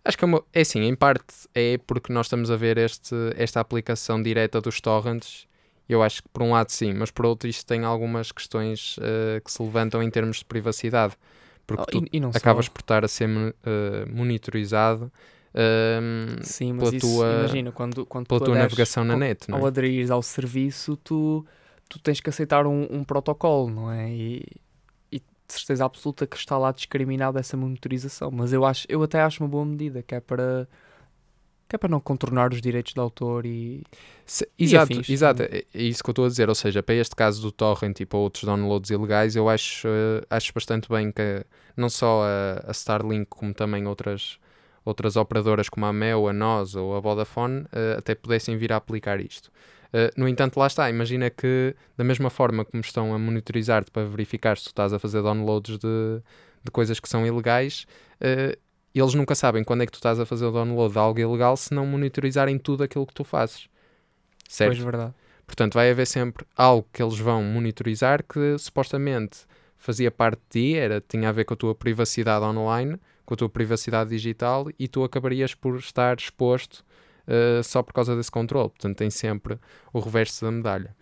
Acho 0.04 0.18
que 0.18 0.24
é, 0.24 0.28
uma, 0.28 0.44
é 0.54 0.62
assim, 0.62 0.82
em 0.82 0.96
parte 0.96 1.26
é 1.54 1.80
porque 1.80 2.14
nós 2.14 2.28
estamos 2.28 2.52
a 2.52 2.56
ver 2.56 2.78
este, 2.78 3.16
esta 3.36 3.60
aplicação 3.60 4.22
direta 4.22 4.62
dos 4.62 4.80
torrents. 4.80 5.48
Eu 5.90 6.02
acho 6.04 6.22
que 6.24 6.30
por 6.30 6.44
um 6.44 6.52
lado 6.52 6.72
sim, 6.72 6.94
mas 6.94 7.10
por 7.12 7.26
outro 7.26 7.48
isto 7.50 7.66
tem 7.66 7.84
algumas 7.84 8.32
questões 8.32 8.98
eh, 9.02 9.42
que 9.44 9.52
se 9.52 9.62
levantam 9.64 10.02
em 10.04 10.10
termos 10.10 10.38
de 10.38 10.46
privacidade. 10.46 11.16
Porque 11.66 11.84
Oh, 11.84 11.86
tu 12.02 12.06
e, 12.12 12.18
e 12.18 12.20
não 12.20 12.32
só. 12.32 12.38
acabas 12.38 12.68
por 12.68 12.82
estar 12.82 13.04
a 13.04 13.08
ser 13.08 13.28
eh, 13.64 14.06
monitorizado 14.12 15.12
ehm, 15.56 16.38
Sim, 16.44 16.74
mas 16.74 16.90
pela 16.90 16.94
isso, 16.94 17.08
tua- 17.08 17.28
imagina, 17.32 17.72
quando, 17.72 18.06
quando 18.06 18.28
pela 18.28 18.40
tu 18.40 18.46
tua 18.46 18.56
navegação 18.56 19.04
na 19.04 19.14
ao- 19.14 19.20
net, 19.20 19.50
não 19.50 19.60
Ao 19.60 19.66
é? 19.66 19.68
aderir 19.68 20.12
ao 20.12 20.22
serviço, 20.22 20.98
tu, 20.98 21.46
tu 21.90 22.00
tens 22.00 22.20
que 22.20 22.30
aceitar 22.30 22.66
um, 22.68 22.88
um 22.92 23.04
protocolo, 23.04 23.70
não 23.70 23.92
é? 23.92 24.10
E, 24.12 24.44
e 25.12 25.20
de 25.20 25.26
certeza 25.48 25.86
absoluta 25.86 26.28
que 26.28 26.36
está 26.38 26.58
lá 26.58 26.72
discriminada 26.72 27.40
essa 27.40 27.58
monitorização. 27.58 28.32
Mas 28.32 28.54
eu, 28.54 28.66
acho, 28.66 28.86
eu 28.90 29.02
até 29.04 29.22
acho 29.22 29.44
uma 29.44 29.50
boa 29.50 29.66
medida, 29.66 30.04
que 30.04 30.16
é 30.16 30.20
para, 30.20 30.68
que 31.68 31.76
é 31.76 31.80
para 31.80 31.90
não 31.90 32.00
contornar 32.00 32.54
os 32.54 32.62
direitos 32.62 32.94
de 32.94 33.00
autor 33.00 33.46
e. 33.46 33.84
Se- 34.26 34.48
E 34.60 34.64
exato, 34.66 35.00
afins, 35.00 35.10
exato, 35.10 35.44
é 35.44 35.64
é 35.74 35.82
isso 35.84 36.04
que 36.04 36.10
eu 36.10 36.12
estou 36.12 36.26
a 36.26 36.28
dizer. 36.30 36.48
Ou 36.50 36.56
seja, 36.56 36.84
para 36.84 36.96
este 36.96 37.16
caso 37.16 37.42
do 37.42 37.52
torrent 37.52 38.00
e 38.00 38.06
para 38.06 38.20
outros 38.20 38.44
downloads 38.44 38.92
ilegais, 38.92 39.36
eu 39.36 39.50
acho, 39.50 39.88
eh, 39.88 40.22
acho 40.30 40.54
bastante 40.54 40.88
bem 40.90 41.12
que 41.12 41.44
não 41.76 41.90
só 41.90 42.24
a, 42.24 42.70
a 42.70 42.72
Starlink, 42.72 43.26
como 43.30 43.54
também 43.54 43.88
outras, 43.88 44.38
outras 44.86 45.18
operadoras 45.18 45.68
como 45.68 45.86
a 45.88 45.92
Mel, 45.92 46.28
a 46.28 46.34
NOS 46.34 46.76
ou 46.76 46.96
a 46.96 47.00
Vodafone, 47.00 47.66
eh, 47.74 47.96
até 47.98 48.14
pudessem 48.16 48.56
vir 48.56 48.72
a 48.72 48.78
aplicar 48.78 49.20
isto. 49.20 49.52
Eh, 49.92 50.12
no 50.16 50.28
entanto, 50.28 50.58
lá 50.58 50.68
está, 50.68 50.90
imagina 50.90 51.30
que 51.30 51.76
da 51.98 52.04
mesma 52.04 52.30
forma 52.30 52.64
como 52.64 52.82
estão 52.82 53.14
a 53.14 53.18
monitorizar-te 53.18 53.90
para 53.90 54.06
verificar 54.06 54.58
se 54.58 54.66
tu 54.66 54.68
estás 54.68 54.94
a 54.94 55.00
fazer 55.00 55.22
downloads 55.24 55.80
de, 55.80 56.22
de 56.64 56.72
coisas 56.72 57.00
que 57.00 57.10
são 57.10 57.26
ilegais, 57.26 57.88
eh, 58.22 58.58
eles 58.94 59.14
nunca 59.14 59.36
sabem 59.36 59.64
quando 59.64 59.84
é 59.84 59.86
que 59.86 59.92
tu 59.92 59.96
estás 59.96 60.20
a 60.20 60.26
fazer 60.26 60.46
o 60.46 60.52
download 60.52 60.94
de 60.94 61.00
algo 61.00 61.20
ilegal 61.20 61.58
se 61.58 61.74
não 61.74 61.86
monitorizarem 61.86 62.58
tudo 62.58 62.84
aquilo 62.84 63.06
que 63.08 63.14
tu 63.14 63.24
fazes. 63.24 63.68
Certo? 64.48 64.72
Pois, 64.72 64.84
verdade. 64.84 65.14
Portanto, 65.48 65.74
vai 65.74 65.90
haver 65.92 66.08
sempre 66.08 66.46
algo 66.56 66.88
que 66.92 67.02
eles 67.02 67.18
vão 67.18 67.44
monitorizar 67.44 68.24
que 68.24 68.58
supostamente 68.58 69.46
fazia 69.78 70.10
parte 70.10 70.40
de 70.50 70.50
ti, 70.50 70.76
era, 70.76 71.02
tinha 71.02 71.30
a 71.30 71.32
ver 71.32 71.46
com 71.46 71.54
a 71.54 71.58
tua 71.58 71.76
privacidade 71.76 72.44
online, 72.44 73.00
com 73.26 73.34
a 73.34 73.38
tua 73.38 73.50
privacidade 73.50 74.10
digital 74.10 74.68
e 74.78 74.88
tu 74.88 75.04
acabarias 75.04 75.54
por 75.56 75.78
estar 75.78 76.18
exposto 76.18 76.84
eh, 77.28 77.62
só 77.64 77.82
por 77.82 77.94
causa 77.94 78.16
desse 78.16 78.32
controle. 78.32 78.70
Portanto, 78.70 78.98
tem 78.98 79.10
sempre 79.10 79.60
o 79.92 80.00
reverso 80.00 80.46
da 80.46 80.52
medalha. 80.52 80.96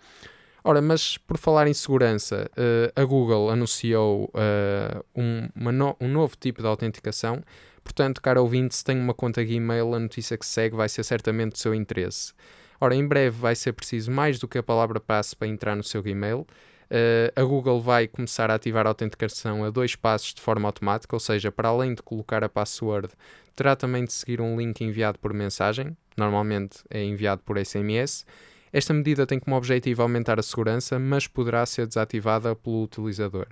Ora, 0.64 0.82
mas 0.82 1.18
por 1.18 1.38
falar 1.38 1.68
em 1.68 1.74
segurança, 1.74 2.50
eh, 2.56 2.92
a 2.96 3.04
Google 3.04 3.50
anunciou 3.50 4.32
eh, 4.34 5.04
um, 5.14 5.50
no- 5.72 5.98
um 6.00 6.08
novo 6.08 6.36
tipo 6.40 6.62
de 6.62 6.68
autenticação. 6.68 7.44
Portanto, 7.84 8.22
caro 8.22 8.42
ouvinte, 8.42 8.74
se 8.74 8.84
tem 8.84 8.98
uma 8.98 9.14
conta 9.14 9.44
Gmail, 9.44 9.94
a 9.94 10.00
notícia 10.00 10.38
que 10.38 10.46
segue 10.46 10.74
vai 10.76 10.88
ser 10.88 11.04
certamente 11.04 11.52
do 11.54 11.58
seu 11.58 11.76
interesse. 11.76 12.34
Ora, 12.80 12.96
em 12.96 13.06
breve 13.06 13.38
vai 13.38 13.56
ser 13.56 13.74
preciso 13.74 14.10
mais 14.10 14.40
do 14.40 14.48
que 14.48 14.58
a 14.58 14.64
palavra 14.64 15.02
passe 15.02 15.36
para 15.36 15.50
entrar 15.50 15.76
no 15.76 15.84
seu 15.84 16.02
Gmail. 16.02 16.48
Eh, 16.90 17.32
a 17.36 17.44
Google 17.44 17.82
vai 17.82 18.08
começar 18.08 18.52
a 18.52 18.56
ativar 18.56 18.86
a 18.86 18.90
autenticação 18.90 19.64
a 19.64 19.70
dois 19.70 19.96
passos 19.96 20.34
de 20.34 20.42
forma 20.42 20.68
automática, 20.68 21.16
ou 21.16 21.20
seja, 21.20 21.52
para 21.52 21.70
além 21.70 21.94
de 21.94 22.02
colocar 22.02 22.44
a 22.44 22.50
password, 22.50 23.10
terá 23.56 23.76
também 23.76 24.06
de 24.06 24.14
seguir 24.14 24.42
um 24.42 24.58
link 24.58 24.82
enviado 24.82 25.20
por 25.20 25.34
mensagem. 25.34 25.96
normalmente 26.16 26.80
é 26.90 27.04
enviado 27.04 27.42
por 27.44 27.58
SMS. 27.58 28.26
Esta 28.72 28.94
medida 28.94 29.26
tem 29.26 29.40
como 29.40 29.56
objetivo 29.56 30.02
aumentar 30.02 30.40
a 30.40 30.44
segurança, 30.44 31.00
mas 31.00 31.28
poderá 31.28 31.66
ser 31.66 31.88
desativada 31.88 32.56
pelo 32.56 32.84
utilizador. 32.84 33.48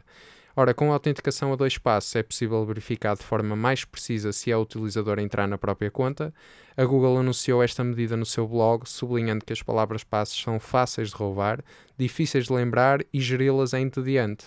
Ora, 0.55 0.73
com 0.73 0.91
a 0.91 0.93
autenticação 0.93 1.53
a 1.53 1.55
dois 1.55 1.77
passos 1.77 2.15
é 2.15 2.23
possível 2.23 2.65
verificar 2.65 3.15
de 3.15 3.23
forma 3.23 3.55
mais 3.55 3.85
precisa 3.85 4.33
se 4.33 4.51
é 4.51 4.57
o 4.57 4.61
utilizador 4.61 5.19
entrar 5.19 5.47
na 5.47 5.57
própria 5.57 5.89
conta. 5.89 6.33
A 6.75 6.83
Google 6.83 7.17
anunciou 7.17 7.63
esta 7.63 7.83
medida 7.83 8.17
no 8.17 8.25
seu 8.25 8.47
blog, 8.47 8.87
sublinhando 8.87 9.45
que 9.45 9.53
as 9.53 9.61
palavras 9.61 10.03
passos 10.03 10.41
são 10.41 10.59
fáceis 10.59 11.09
de 11.09 11.15
roubar, 11.15 11.63
difíceis 11.97 12.45
de 12.47 12.53
lembrar 12.53 13.01
e 13.13 13.21
geri-las 13.21 13.73
é 13.73 13.79
entediante. 13.79 14.45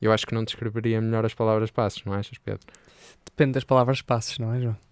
Eu 0.00 0.12
acho 0.12 0.26
que 0.26 0.34
não 0.34 0.44
descreveria 0.44 1.00
melhor 1.00 1.24
as 1.26 1.34
palavras 1.34 1.70
passos, 1.70 2.04
não 2.04 2.12
achas, 2.12 2.38
Pedro? 2.38 2.66
Depende 3.24 3.52
das 3.52 3.64
palavras 3.64 4.00
passos, 4.00 4.38
não 4.38 4.54
é, 4.54 4.60
João? 4.60 4.89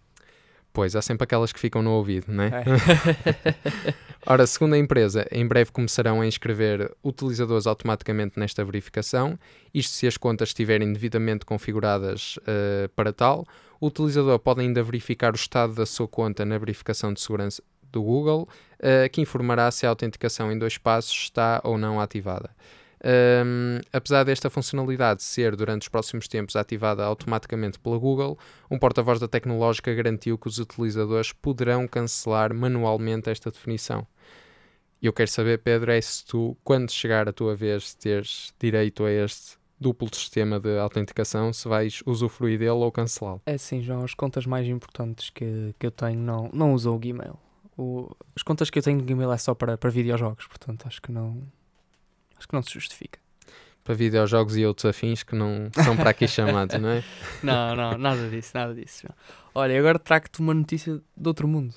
Pois, 0.79 0.95
há 0.95 1.03
sempre 1.03 1.25
aquelas 1.25 1.53
que 1.53 1.59
ficam 1.59 1.83
no 1.83 1.91
ouvido, 1.91 2.27
não 2.29 2.45
é? 2.45 2.51
É. 2.51 3.95
Ora, 4.25 4.47
segundo 4.47 4.75
a 4.75 4.79
empresa, 4.79 5.27
em 5.33 5.45
breve 5.45 5.73
começarão 5.73 6.21
a 6.21 6.27
inscrever 6.27 6.95
utilizadores 7.03 7.67
automaticamente 7.67 8.39
nesta 8.39 8.65
verificação, 8.65 9.37
isto 9.75 9.91
se 9.91 10.07
as 10.07 10.17
contas 10.17 10.51
estiverem 10.51 10.93
devidamente 10.93 11.45
configuradas 11.45 12.37
uh, 12.37 12.89
para 12.95 13.13
tal. 13.13 13.45
O 13.81 13.89
utilizador 13.89 14.39
pode 14.39 14.61
ainda 14.61 14.81
verificar 14.81 15.33
o 15.33 15.35
estado 15.35 15.75
da 15.75 15.85
sua 15.85 16.07
conta 16.07 16.45
na 16.45 16.57
verificação 16.57 17.13
de 17.13 17.21
segurança 17.21 17.61
do 17.91 18.01
Google, 18.01 18.49
uh, 18.75 19.11
que 19.11 19.21
informará 19.21 19.69
se 19.73 19.85
a 19.85 19.89
autenticação 19.89 20.53
em 20.53 20.57
dois 20.57 20.79
passos 20.79 21.17
está 21.25 21.61
ou 21.65 21.77
não 21.77 22.01
ativada. 22.01 22.51
Um, 23.05 23.79
apesar 23.93 24.25
desta 24.25 24.51
funcionalidade 24.51 25.23
ser 25.23 25.55
durante 25.55 25.83
os 25.83 25.89
próximos 25.89 26.27
tempos 26.27 26.57
ativada 26.57 27.05
automaticamente 27.05 27.79
pela 27.79 27.97
Google, 27.97 28.39
um 28.71 28.79
porta-voz 28.79 29.21
da 29.21 29.29
tecnológica 29.29 29.95
garantiu 29.95 30.37
que 30.37 30.49
os 30.49 30.59
utilizadores 30.59 31.33
poderão 31.33 31.87
cancelar 31.87 32.53
manualmente 32.53 33.31
esta 33.31 33.51
definição. 33.51 34.07
E 35.01 35.07
eu 35.07 35.13
quero 35.13 35.31
saber, 35.31 35.59
Pedro, 35.59 35.93
é 35.93 36.01
se 36.01 36.25
tu, 36.25 36.57
quando 36.65 36.91
chegar 36.91 37.29
a 37.29 37.33
tua 37.33 37.55
vez, 37.55 37.95
teres 37.95 38.53
direito 38.59 39.05
a 39.05 39.11
este 39.13 39.57
duplo 39.81 40.13
sistema 40.13 40.59
de 40.59 40.77
autenticação, 40.77 41.53
se 41.53 41.69
vais 41.69 42.03
usufruir 42.05 42.59
dele 42.59 42.71
ou 42.73 42.91
cancelá-lo. 42.91 43.41
É 43.47 43.57
sim, 43.57 43.81
João, 43.81 44.03
as 44.03 44.13
contas 44.13 44.45
mais 44.45 44.67
importantes 44.67 45.31
que, 45.31 45.73
que 45.79 45.87
eu 45.87 45.93
tenho 45.93 46.19
não, 46.19 46.51
não 46.53 46.73
usam 46.73 46.97
o 46.97 46.99
Gmail. 46.99 47.39
O, 47.77 48.11
as 48.35 48.43
contas 48.43 48.71
que 48.71 48.81
eu 48.81 48.83
tenho 48.83 48.99
no 48.99 49.05
Gmail 49.05 49.31
é 49.31 49.39
só 49.39 49.55
para, 49.55 49.79
para 49.79 49.89
videojogos, 49.89 50.49
portanto 50.49 50.85
acho 50.89 51.01
que 51.01 51.13
não, 51.13 51.41
acho 52.39 52.47
que 52.49 52.55
não 52.55 52.63
se 52.63 52.73
justifica. 52.73 53.19
Para 53.85 53.95
videojogos 53.95 54.57
e 54.57 54.67
outros 54.67 54.85
afins 54.85 55.23
que 55.23 55.35
não 55.35 55.71
são 55.73 55.97
para 55.97 56.11
aqui 56.11 56.27
chamados, 56.29 56.79
não 56.79 56.91
é? 56.91 57.05
Não, 57.43 57.75
não, 57.75 57.99
nada 57.99 58.29
disso, 58.29 58.51
nada 58.55 58.75
disso. 58.75 59.03
João. 59.03 59.15
Olha, 59.55 59.79
agora 59.79 59.99
trago-te 59.99 60.41
uma 60.41 60.53
notícia 60.55 61.01
de 61.17 61.29
outro 61.29 61.49
mundo. 61.49 61.75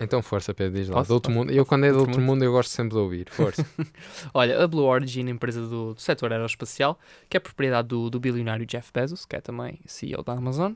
Então 0.00 0.22
força, 0.22 0.54
Pedro, 0.54 0.78
diz 0.78 0.88
lá. 0.88 0.94
Posso? 0.96 1.08
Do 1.08 1.14
outro 1.14 1.32
Posso? 1.32 1.38
mundo. 1.46 1.50
Eu 1.52 1.66
quando 1.66 1.84
é 1.84 1.88
do 1.90 1.94
Outro 1.96 2.10
outro 2.10 2.20
mundo? 2.20 2.30
mundo 2.34 2.44
eu 2.44 2.52
gosto 2.52 2.70
sempre 2.70 2.90
de 2.90 2.98
ouvir. 2.98 3.28
Força. 3.30 3.66
Olha, 4.32 4.62
a 4.62 4.68
Blue 4.68 4.84
Origin, 4.84 5.28
empresa 5.28 5.60
do, 5.62 5.94
do 5.94 6.00
setor 6.00 6.32
aeroespacial, 6.32 6.98
que 7.28 7.36
é 7.36 7.40
propriedade 7.40 7.88
do, 7.88 8.08
do 8.08 8.20
bilionário 8.20 8.64
Jeff 8.64 8.92
Bezos, 8.94 9.24
que 9.26 9.34
é 9.34 9.40
também 9.40 9.80
CEO 9.86 10.22
da 10.22 10.34
Amazon, 10.34 10.74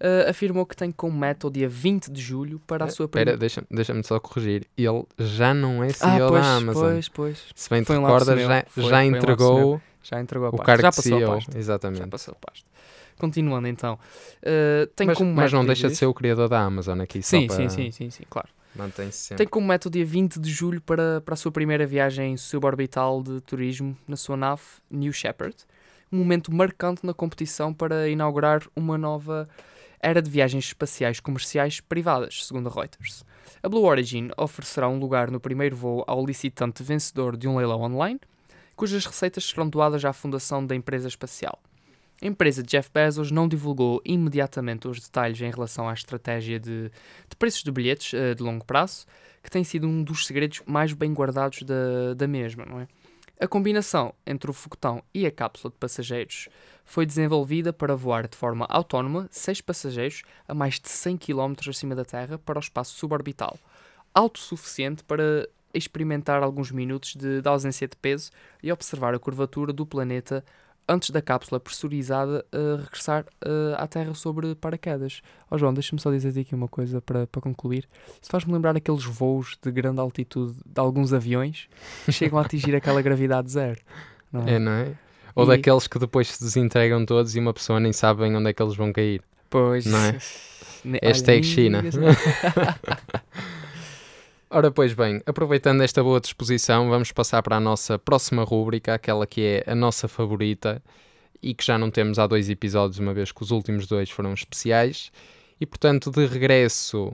eh, 0.00 0.26
afirmou 0.28 0.64
que 0.66 0.76
tem 0.76 0.90
como 0.92 1.18
meta 1.18 1.46
o 1.46 1.50
dia 1.50 1.68
20 1.68 2.10
de 2.10 2.20
julho 2.20 2.60
para 2.66 2.84
a 2.84 2.88
sua 2.88 3.04
Espera, 3.06 3.24
primeira... 3.32 3.38
deixa- 3.38 3.64
deixa-me 3.70 4.02
só 4.04 4.18
corrigir. 4.20 4.66
Ele 4.76 5.04
já 5.18 5.52
não 5.54 5.82
é 5.82 5.88
Ah, 6.00 6.16
CEO 6.16 6.28
pois, 6.28 6.42
da 6.42 6.56
Amazon. 6.56 6.82
pois, 6.92 7.08
pois. 7.08 7.44
Se 7.54 7.70
bem 7.70 7.82
te 7.82 7.92
recordas, 7.92 8.40
já, 8.40 8.64
Foi- 8.66 8.82
já 8.84 8.88
foi 8.90 8.98
um 8.98 9.16
entregou 9.16 9.80
Já 10.02 10.20
entregou 10.20 10.46
a 10.46 10.48
o 10.50 10.52
pasta. 10.52 10.64
cargo 10.66 10.82
Já 10.82 10.90
de 10.90 10.96
passou 10.96 11.14
a 11.14 11.18
CEO. 11.18 11.34
pasta. 11.34 11.52
Já 11.52 11.58
Exatamente. 11.58 12.06
passou 12.08 12.32
a 12.40 12.46
pasta. 12.46 12.66
Continuando 13.18 13.66
então. 13.66 13.98
eh, 14.42 14.88
tem 14.94 15.06
mas, 15.08 15.18
como 15.18 15.34
mas 15.34 15.52
não 15.52 15.64
deixa 15.64 15.88
de 15.88 15.96
ser 15.96 16.06
o 16.06 16.14
criador 16.14 16.48
da 16.48 16.60
Amazon 16.60 17.00
aqui. 17.00 17.20
só 17.22 17.30
Sim, 17.36 17.46
para- 17.48 17.56
sim, 17.56 17.68
sim, 17.68 17.90
sim, 17.90 18.10
sim, 18.10 18.22
claro. 18.30 18.48
Tem 19.36 19.46
como 19.46 19.66
meta 19.66 19.88
o 19.88 19.90
dia 19.90 20.04
20 20.06 20.38
de 20.38 20.48
julho 20.50 20.80
para, 20.80 21.20
para 21.22 21.34
a 21.34 21.36
sua 21.36 21.50
primeira 21.50 21.84
viagem 21.84 22.36
suborbital 22.36 23.22
de 23.24 23.40
turismo 23.40 23.96
na 24.06 24.16
sua 24.16 24.36
nave 24.36 24.62
New 24.88 25.12
Shepard. 25.12 25.56
Um 26.12 26.18
momento 26.18 26.54
marcante 26.54 27.04
na 27.04 27.12
competição 27.12 27.74
para 27.74 28.08
inaugurar 28.08 28.62
uma 28.76 28.96
nova 28.96 29.48
era 30.00 30.22
de 30.22 30.30
viagens 30.30 30.66
espaciais 30.66 31.20
comerciais 31.20 31.80
privadas, 31.80 32.46
segundo 32.46 32.68
a 32.68 32.72
Reuters. 32.72 33.24
A 33.62 33.68
Blue 33.68 33.84
Origin 33.84 34.30
oferecerá 34.36 34.88
um 34.88 34.98
lugar 34.98 35.30
no 35.30 35.40
primeiro 35.40 35.76
voo 35.76 36.04
ao 36.06 36.24
licitante 36.24 36.82
vencedor 36.82 37.36
de 37.36 37.48
um 37.48 37.56
leilão 37.56 37.82
online, 37.82 38.20
cujas 38.76 39.04
receitas 39.04 39.44
serão 39.44 39.68
doadas 39.68 40.04
à 40.04 40.12
fundação 40.12 40.64
da 40.64 40.74
empresa 40.74 41.08
espacial. 41.08 41.60
A 42.20 42.26
empresa 42.26 42.62
de 42.62 42.70
Jeff 42.70 42.90
Bezos 42.92 43.30
não 43.30 43.46
divulgou 43.46 44.00
imediatamente 44.04 44.88
os 44.88 45.00
detalhes 45.00 45.40
em 45.40 45.50
relação 45.50 45.88
à 45.88 45.92
estratégia 45.92 46.58
de, 46.58 46.90
de 47.28 47.36
preços 47.38 47.62
de 47.62 47.70
bilhetes 47.70 48.12
eh, 48.12 48.34
de 48.34 48.42
longo 48.42 48.64
prazo, 48.64 49.06
que 49.42 49.50
tem 49.50 49.62
sido 49.62 49.86
um 49.86 50.02
dos 50.02 50.26
segredos 50.26 50.60
mais 50.66 50.92
bem 50.92 51.12
guardados 51.12 51.62
da, 51.62 52.14
da 52.16 52.26
mesma, 52.26 52.64
não 52.64 52.80
é? 52.80 52.88
A 53.40 53.46
combinação 53.46 54.12
entre 54.26 54.50
o 54.50 54.52
foguetão 54.52 55.00
e 55.14 55.24
a 55.24 55.30
cápsula 55.30 55.70
de 55.70 55.78
passageiros 55.78 56.48
foi 56.84 57.06
desenvolvida 57.06 57.72
para 57.72 57.94
voar 57.94 58.26
de 58.26 58.36
forma 58.36 58.66
autónoma 58.68 59.28
seis 59.30 59.60
passageiros 59.60 60.22
a 60.48 60.54
mais 60.54 60.80
de 60.80 60.88
100 60.88 61.18
km 61.18 61.54
acima 61.68 61.94
da 61.94 62.04
Terra 62.04 62.36
para 62.36 62.58
o 62.58 62.60
espaço 62.60 62.96
suborbital, 62.96 63.56
autossuficiente 64.12 65.04
para 65.04 65.48
experimentar 65.72 66.42
alguns 66.42 66.72
minutos 66.72 67.14
de, 67.14 67.40
de 67.40 67.48
ausência 67.48 67.86
de 67.86 67.96
peso 67.96 68.32
e 68.60 68.72
observar 68.72 69.14
a 69.14 69.20
curvatura 69.20 69.72
do 69.72 69.86
planeta 69.86 70.44
antes 70.88 71.10
da 71.10 71.20
cápsula 71.20 71.60
pressurizada 71.60 72.44
a 72.52 72.80
regressar 72.82 73.24
eh, 73.44 73.74
à 73.76 73.86
Terra 73.86 74.14
sobre 74.14 74.54
paraquedas. 74.54 75.20
Ó 75.50 75.58
João, 75.58 75.74
deixa-me 75.74 76.00
só 76.00 76.10
dizer 76.10 76.38
aqui 76.40 76.54
uma 76.54 76.68
coisa 76.68 77.00
para, 77.00 77.26
para 77.26 77.40
concluir. 77.42 77.88
Isso 78.20 78.30
faz-me 78.30 78.52
lembrar 78.52 78.76
aqueles 78.76 79.04
voos 79.04 79.56
de 79.62 79.70
grande 79.70 80.00
altitude 80.00 80.54
de 80.64 80.80
alguns 80.80 81.12
aviões 81.12 81.68
que 82.04 82.12
chegam 82.12 82.38
a 82.38 82.42
atingir 82.42 82.74
aquela 82.74 83.02
gravidade 83.02 83.50
zero. 83.50 83.78
Não 84.32 84.46
é? 84.46 84.54
É, 84.54 84.58
não 84.58 84.72
é? 84.72 84.92
Ou 85.34 85.44
E- 85.44 85.48
daqueles 85.48 85.86
que 85.86 85.98
depois 85.98 86.28
se 86.28 86.42
desintegram 86.42 87.04
todos 87.04 87.36
e 87.36 87.38
uma 87.38 87.52
pessoa 87.54 87.78
nem 87.78 87.92
sabe 87.92 88.22
onde 88.24 88.48
é 88.48 88.52
que 88.52 88.62
eles 88.62 88.74
vão 88.76 88.92
cair. 88.92 89.22
Pois. 89.50 89.86
Não 89.86 89.98
é? 89.98 90.18
Hashtag 91.02 91.44
China. 91.44 91.82
Ora, 94.50 94.70
pois 94.70 94.94
bem, 94.94 95.20
aproveitando 95.26 95.82
esta 95.82 96.02
boa 96.02 96.18
disposição, 96.18 96.88
vamos 96.88 97.12
passar 97.12 97.42
para 97.42 97.56
a 97.56 97.60
nossa 97.60 97.98
próxima 97.98 98.42
rúbrica, 98.44 98.94
aquela 98.94 99.26
que 99.26 99.42
é 99.42 99.70
a 99.70 99.74
nossa 99.74 100.08
favorita 100.08 100.82
e 101.42 101.52
que 101.52 101.62
já 101.62 101.76
não 101.76 101.90
temos 101.90 102.18
há 102.18 102.26
dois 102.26 102.48
episódios, 102.48 102.98
uma 102.98 103.12
vez 103.12 103.30
que 103.30 103.42
os 103.42 103.50
últimos 103.50 103.86
dois 103.86 104.08
foram 104.08 104.32
especiais. 104.32 105.12
E 105.60 105.66
portanto, 105.66 106.10
de 106.10 106.24
regresso 106.24 107.12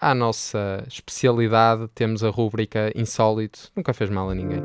à 0.00 0.12
nossa 0.12 0.84
especialidade, 0.88 1.86
temos 1.94 2.24
a 2.24 2.30
rúbrica 2.30 2.92
Insólito 2.96 3.70
Nunca 3.76 3.94
Fez 3.94 4.10
Mal 4.10 4.30
a 4.30 4.34
Ninguém. 4.34 4.62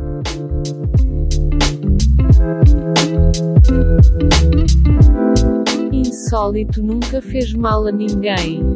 Insólito 5.91 6.81
nunca 6.81 7.21
fez 7.21 7.53
mal 7.53 7.85
a 7.85 7.91
ninguém. 7.91 8.73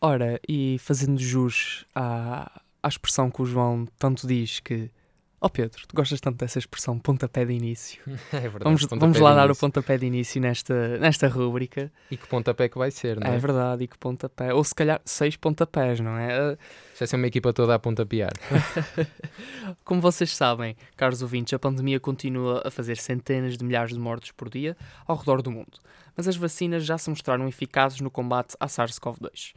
Ora, 0.00 0.40
e 0.48 0.78
fazendo 0.78 1.20
jus 1.20 1.84
à, 1.94 2.60
à 2.82 2.88
expressão 2.88 3.30
que 3.30 3.42
o 3.42 3.46
João 3.46 3.86
tanto 3.98 4.26
diz 4.26 4.60
que. 4.60 4.90
Ó 5.42 5.48
Pedro, 5.48 5.80
tu 5.88 5.96
gostas 5.96 6.20
tanto 6.20 6.36
dessa 6.36 6.58
expressão 6.58 6.98
pontapé 6.98 7.46
de 7.46 7.52
início? 7.54 8.02
É 8.32 8.40
verdade. 8.40 8.64
Vamos, 8.64 8.84
vamos 8.84 9.18
lá 9.20 9.34
dar 9.34 9.50
o 9.50 9.56
pontapé 9.56 9.96
de 9.96 10.04
início 10.06 10.40
nesta, 10.40 10.98
nesta 10.98 11.28
rúbrica. 11.28 11.90
E 12.10 12.16
que 12.16 12.26
pontapé 12.26 12.68
que 12.68 12.76
vai 12.76 12.90
ser, 12.90 13.18
não 13.18 13.26
É 13.26 13.34
é? 13.36 13.38
verdade, 13.38 13.84
e 13.84 13.88
que 13.88 13.96
pontapé. 13.98 14.52
Ou 14.52 14.62
se 14.62 14.74
calhar 14.74 15.00
seis 15.04 15.36
pontapés, 15.36 15.98
não 16.00 16.16
é? 16.18 16.58
Já 17.00 17.06
ser 17.06 17.16
uma 17.16 17.28
equipa 17.28 17.50
toda 17.50 17.74
a 17.74 17.78
pontapear. 17.78 18.30
Como 19.86 20.02
vocês 20.02 20.36
sabem, 20.36 20.76
caros 20.98 21.22
ouvintes, 21.22 21.54
a 21.54 21.58
pandemia 21.58 21.98
continua 21.98 22.60
a 22.62 22.70
fazer 22.70 22.98
centenas 22.98 23.56
de 23.56 23.64
milhares 23.64 23.94
de 23.94 23.98
mortes 23.98 24.32
por 24.32 24.50
dia 24.50 24.76
ao 25.06 25.16
redor 25.16 25.40
do 25.40 25.50
mundo. 25.50 25.78
Mas 26.14 26.28
as 26.28 26.36
vacinas 26.36 26.84
já 26.84 26.98
se 26.98 27.08
mostraram 27.08 27.48
eficazes 27.48 28.02
no 28.02 28.10
combate 28.10 28.54
à 28.60 28.66
SARS-CoV-2. 28.66 29.54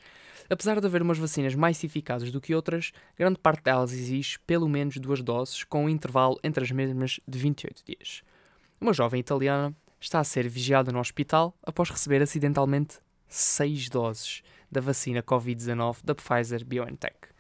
Apesar 0.50 0.80
de 0.80 0.88
haver 0.88 1.02
umas 1.02 1.18
vacinas 1.18 1.54
mais 1.54 1.84
eficazes 1.84 2.32
do 2.32 2.40
que 2.40 2.56
outras, 2.56 2.94
grande 3.18 3.38
parte 3.40 3.64
delas 3.64 3.92
exige 3.92 4.40
pelo 4.48 4.70
menos 4.70 4.96
duas 4.96 5.22
doses, 5.22 5.66
com 5.66 5.84
um 5.84 5.90
intervalo 5.90 6.40
entre 6.46 6.64
as 6.64 6.72
mesmas 6.72 7.20
de 7.28 7.38
28 7.38 7.84
dias. 7.86 8.22
Uma 8.80 8.94
jovem 8.94 9.20
italiana 9.20 9.76
está 10.00 10.22
a 10.22 10.24
ser 10.24 10.48
vigiada 10.48 10.94
no 10.94 11.00
hospital 11.00 11.54
após 11.62 11.90
receber 11.90 12.22
acidentalmente 12.22 13.00
seis 13.28 13.90
doses 13.90 14.44
da 14.72 14.80
vacina 14.80 15.22
Covid-19 15.22 15.98
da 16.06 16.16
Pfizer 16.16 16.64
BioNTech. 16.64 17.33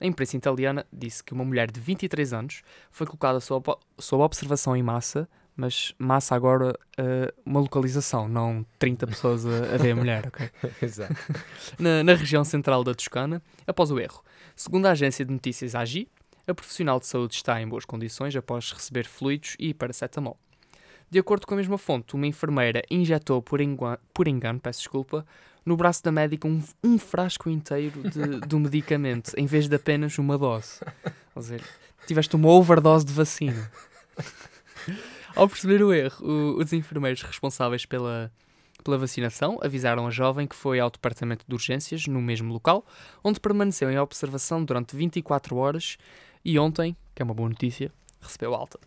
A 0.00 0.06
imprensa 0.06 0.36
italiana 0.36 0.86
disse 0.92 1.22
que 1.24 1.32
uma 1.32 1.44
mulher 1.44 1.70
de 1.70 1.80
23 1.80 2.32
anos 2.32 2.62
foi 2.90 3.06
colocada 3.06 3.40
sob, 3.40 3.74
sob 3.98 4.22
observação 4.22 4.76
em 4.76 4.82
massa, 4.82 5.28
mas 5.56 5.94
massa 5.98 6.34
agora 6.34 6.78
eh, 6.98 7.32
uma 7.44 7.60
localização, 7.60 8.28
não 8.28 8.64
30 8.78 9.06
pessoas 9.06 9.46
a, 9.46 9.74
a 9.74 9.78
ver 9.78 9.92
a 9.92 9.96
mulher, 9.96 10.26
ok? 10.26 10.50
Exato. 10.82 11.14
na, 11.78 12.04
na 12.04 12.14
região 12.14 12.44
central 12.44 12.84
da 12.84 12.94
Toscana, 12.94 13.42
após 13.66 13.90
o 13.90 13.98
erro. 13.98 14.22
Segundo 14.54 14.84
a 14.84 14.90
agência 14.90 15.24
de 15.24 15.32
notícias 15.32 15.74
AGI, 15.74 16.08
a 16.46 16.52
profissional 16.54 17.00
de 17.00 17.06
saúde 17.06 17.34
está 17.34 17.60
em 17.60 17.66
boas 17.66 17.86
condições 17.86 18.36
após 18.36 18.70
receber 18.72 19.06
fluidos 19.06 19.56
e 19.58 19.72
paracetamol. 19.72 20.38
De 21.10 21.18
acordo 21.18 21.46
com 21.46 21.54
a 21.54 21.56
mesma 21.56 21.78
fonte, 21.78 22.14
uma 22.14 22.26
enfermeira 22.26 22.82
injetou 22.90 23.40
por, 23.40 23.60
engua- 23.60 23.98
por 24.12 24.28
engano, 24.28 24.60
peço 24.60 24.80
desculpa, 24.80 25.24
no 25.66 25.76
braço 25.76 26.02
da 26.02 26.10
médica 26.12 26.46
um, 26.48 26.62
um 26.82 26.96
frasco 26.98 27.50
inteiro 27.50 28.02
de, 28.08 28.40
do 28.46 28.58
medicamento, 28.58 29.32
em 29.36 29.44
vez 29.44 29.68
de 29.68 29.74
apenas 29.74 30.16
uma 30.18 30.38
dose. 30.38 30.80
Ou 31.34 31.42
seja, 31.42 31.64
tiveste 32.06 32.34
uma 32.36 32.48
overdose 32.48 33.04
de 33.04 33.12
vacina. 33.12 33.70
Ao 35.34 35.48
perceber 35.48 35.82
o 35.82 35.92
erro, 35.92 36.24
o- 36.26 36.62
os 36.62 36.72
enfermeiros 36.72 37.20
responsáveis 37.22 37.84
pela, 37.84 38.32
pela 38.82 38.96
vacinação 38.96 39.58
avisaram 39.62 40.06
a 40.06 40.10
jovem 40.10 40.46
que 40.46 40.56
foi 40.56 40.80
ao 40.80 40.90
departamento 40.90 41.44
de 41.46 41.54
urgências, 41.54 42.06
no 42.06 42.22
mesmo 42.22 42.52
local, 42.52 42.86
onde 43.22 43.38
permaneceu 43.40 43.90
em 43.90 43.98
observação 43.98 44.64
durante 44.64 44.96
24 44.96 45.56
horas 45.56 45.98
e 46.44 46.58
ontem, 46.58 46.96
que 47.14 47.20
é 47.20 47.24
uma 47.24 47.34
boa 47.34 47.48
notícia, 47.50 47.92
recebeu 48.20 48.54
alta. 48.54 48.78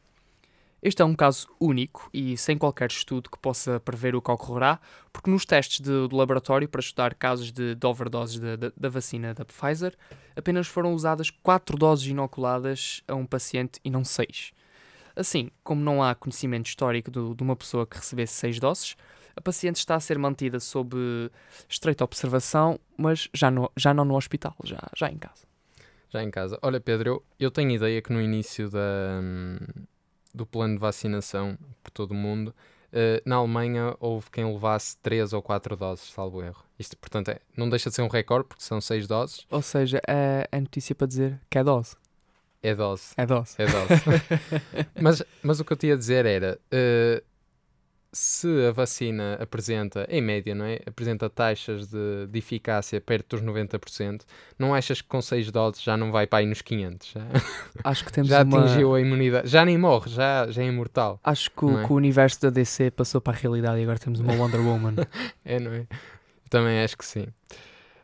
Este 0.81 1.01
é 1.01 1.05
um 1.05 1.13
caso 1.13 1.47
único 1.59 2.09
e 2.13 2.37
sem 2.37 2.57
qualquer 2.57 2.89
estudo 2.89 3.29
que 3.29 3.37
possa 3.37 3.79
prever 3.79 4.15
o 4.15 4.21
que 4.21 4.31
ocorrerá, 4.31 4.79
porque 5.11 5.29
nos 5.29 5.45
testes 5.45 5.81
de- 5.81 6.07
do 6.07 6.15
laboratório 6.15 6.67
para 6.69 6.79
estudar 6.79 7.13
casos 7.15 7.51
de, 7.51 7.75
de 7.75 7.85
overdoses 7.87 8.39
da 8.77 8.89
vacina 8.89 9.33
da 9.33 9.43
Pfizer, 9.43 9.93
apenas 10.35 10.67
foram 10.67 10.93
usadas 10.93 11.29
4 11.29 11.77
doses 11.77 12.07
inoculadas 12.07 13.03
a 13.07 13.15
um 13.15 13.25
paciente 13.25 13.79
e 13.83 13.89
não 13.89 14.03
6. 14.05 14.51
Assim, 15.15 15.49
como 15.63 15.81
não 15.81 16.01
há 16.01 16.15
conhecimento 16.15 16.67
histórico 16.67 17.11
do- 17.11 17.35
de 17.35 17.43
uma 17.43 17.55
pessoa 17.55 17.85
que 17.85 17.97
recebesse 17.97 18.33
6 18.35 18.57
doses, 18.59 18.95
a 19.35 19.41
paciente 19.41 19.77
está 19.77 19.95
a 19.95 19.99
ser 19.99 20.17
mantida 20.17 20.59
sob 20.61 20.95
eh, 20.97 21.29
estreita 21.67 22.03
observação, 22.05 22.79
mas 22.97 23.27
já, 23.33 23.51
no, 23.51 23.69
já 23.75 23.93
não 23.93 24.05
no 24.05 24.15
hospital, 24.15 24.55
já, 24.63 24.79
já 24.95 25.09
em 25.09 25.17
casa. 25.17 25.43
Já 26.09 26.23
em 26.23 26.31
casa. 26.31 26.57
Olha, 26.61 26.79
Pedro, 26.79 27.09
eu, 27.09 27.23
eu 27.39 27.51
tenho 27.51 27.71
ideia 27.71 28.01
que 28.01 28.11
no 28.13 28.21
início 28.21 28.69
da, 28.69 29.19
hum, 29.21 29.57
do 30.39 30.45
plano 30.45 30.75
de 30.75 30.79
vacinação 30.79 31.57
por 31.83 31.91
todo 31.91 32.11
o 32.11 32.15
mundo, 32.15 32.55
eh, 32.91 33.21
na 33.25 33.35
Alemanha 33.35 33.95
houve 33.99 34.29
quem 34.31 34.45
levasse 34.45 34.97
3 34.97 35.33
ou 35.33 35.41
4 35.41 35.75
doses, 35.75 36.11
salvo 36.11 36.41
erro. 36.41 36.63
Isto, 36.77 36.97
portanto, 36.97 37.29
é, 37.29 37.39
não 37.55 37.69
deixa 37.69 37.89
de 37.89 37.95
ser 37.95 38.01
um 38.01 38.07
recorde, 38.07 38.47
porque 38.47 38.63
são 38.63 38.79
6 38.79 39.05
doses. 39.05 39.45
Ou 39.51 39.61
seja, 39.61 40.01
é, 40.07 40.47
é 40.51 40.59
notícia 40.59 40.95
para 40.95 41.07
dizer 41.07 41.39
que 41.49 41.57
é 41.57 41.63
dose. 41.63 41.95
É 42.63 42.73
dose. 42.73 43.13
É 43.15 43.25
dose. 43.25 43.55
É 43.57 43.65
dose. 43.65 44.01
mas, 44.99 45.23
mas 45.43 45.59
o 45.59 45.65
que 45.65 45.73
eu 45.73 45.77
tinha 45.77 45.93
a 45.93 45.97
dizer 45.97 46.25
era: 46.25 46.59
eh, 46.71 47.23
se 48.11 48.47
a 48.67 48.71
vacina 48.71 49.37
apresenta, 49.39 50.07
em 50.09 50.21
média, 50.21 50.55
não 50.55 50.65
é? 50.65 50.79
Apresenta 50.85 51.29
taxas 51.29 51.87
de, 51.87 52.27
de 52.27 52.39
eficácia 52.39 52.99
perto 52.99 53.37
dos 53.37 53.45
90%, 53.45 54.21
não 54.57 54.73
achas 54.73 55.01
que 55.01 55.07
com 55.07 55.21
6 55.21 55.51
doses 55.51 55.83
já 55.83 55.95
não 55.95 56.11
vai 56.11 56.25
para 56.25 56.39
aí 56.39 56.45
nos 56.45 56.61
500? 56.61 57.11
Já, 57.11 57.21
Acho 57.83 58.05
que 58.05 58.11
temos 58.11 58.29
já 58.29 58.43
uma... 58.43 58.65
atingiu 58.65 58.95
a 58.95 59.01
imunidade, 59.01 59.47
já 59.47 59.63
nem 59.63 59.77
morre, 59.77 60.09
já, 60.09 60.47
já 60.49 60.63
é 60.63 60.65
imortal. 60.65 61.19
Acho 61.23 61.51
que 61.51 61.65
o, 61.65 61.79
é? 61.79 61.85
que 61.85 61.93
o 61.93 61.95
universo 61.95 62.41
da 62.41 62.49
DC 62.49 62.91
passou 62.91 63.21
para 63.21 63.37
a 63.37 63.39
realidade 63.39 63.79
e 63.79 63.83
agora 63.83 63.99
temos 63.99 64.19
uma 64.19 64.33
Wonder 64.33 64.61
Woman. 64.61 64.95
É, 65.45 65.59
não 65.59 65.71
é? 65.71 65.87
Também 66.49 66.83
acho 66.83 66.97
que 66.97 67.05
sim. 67.05 67.27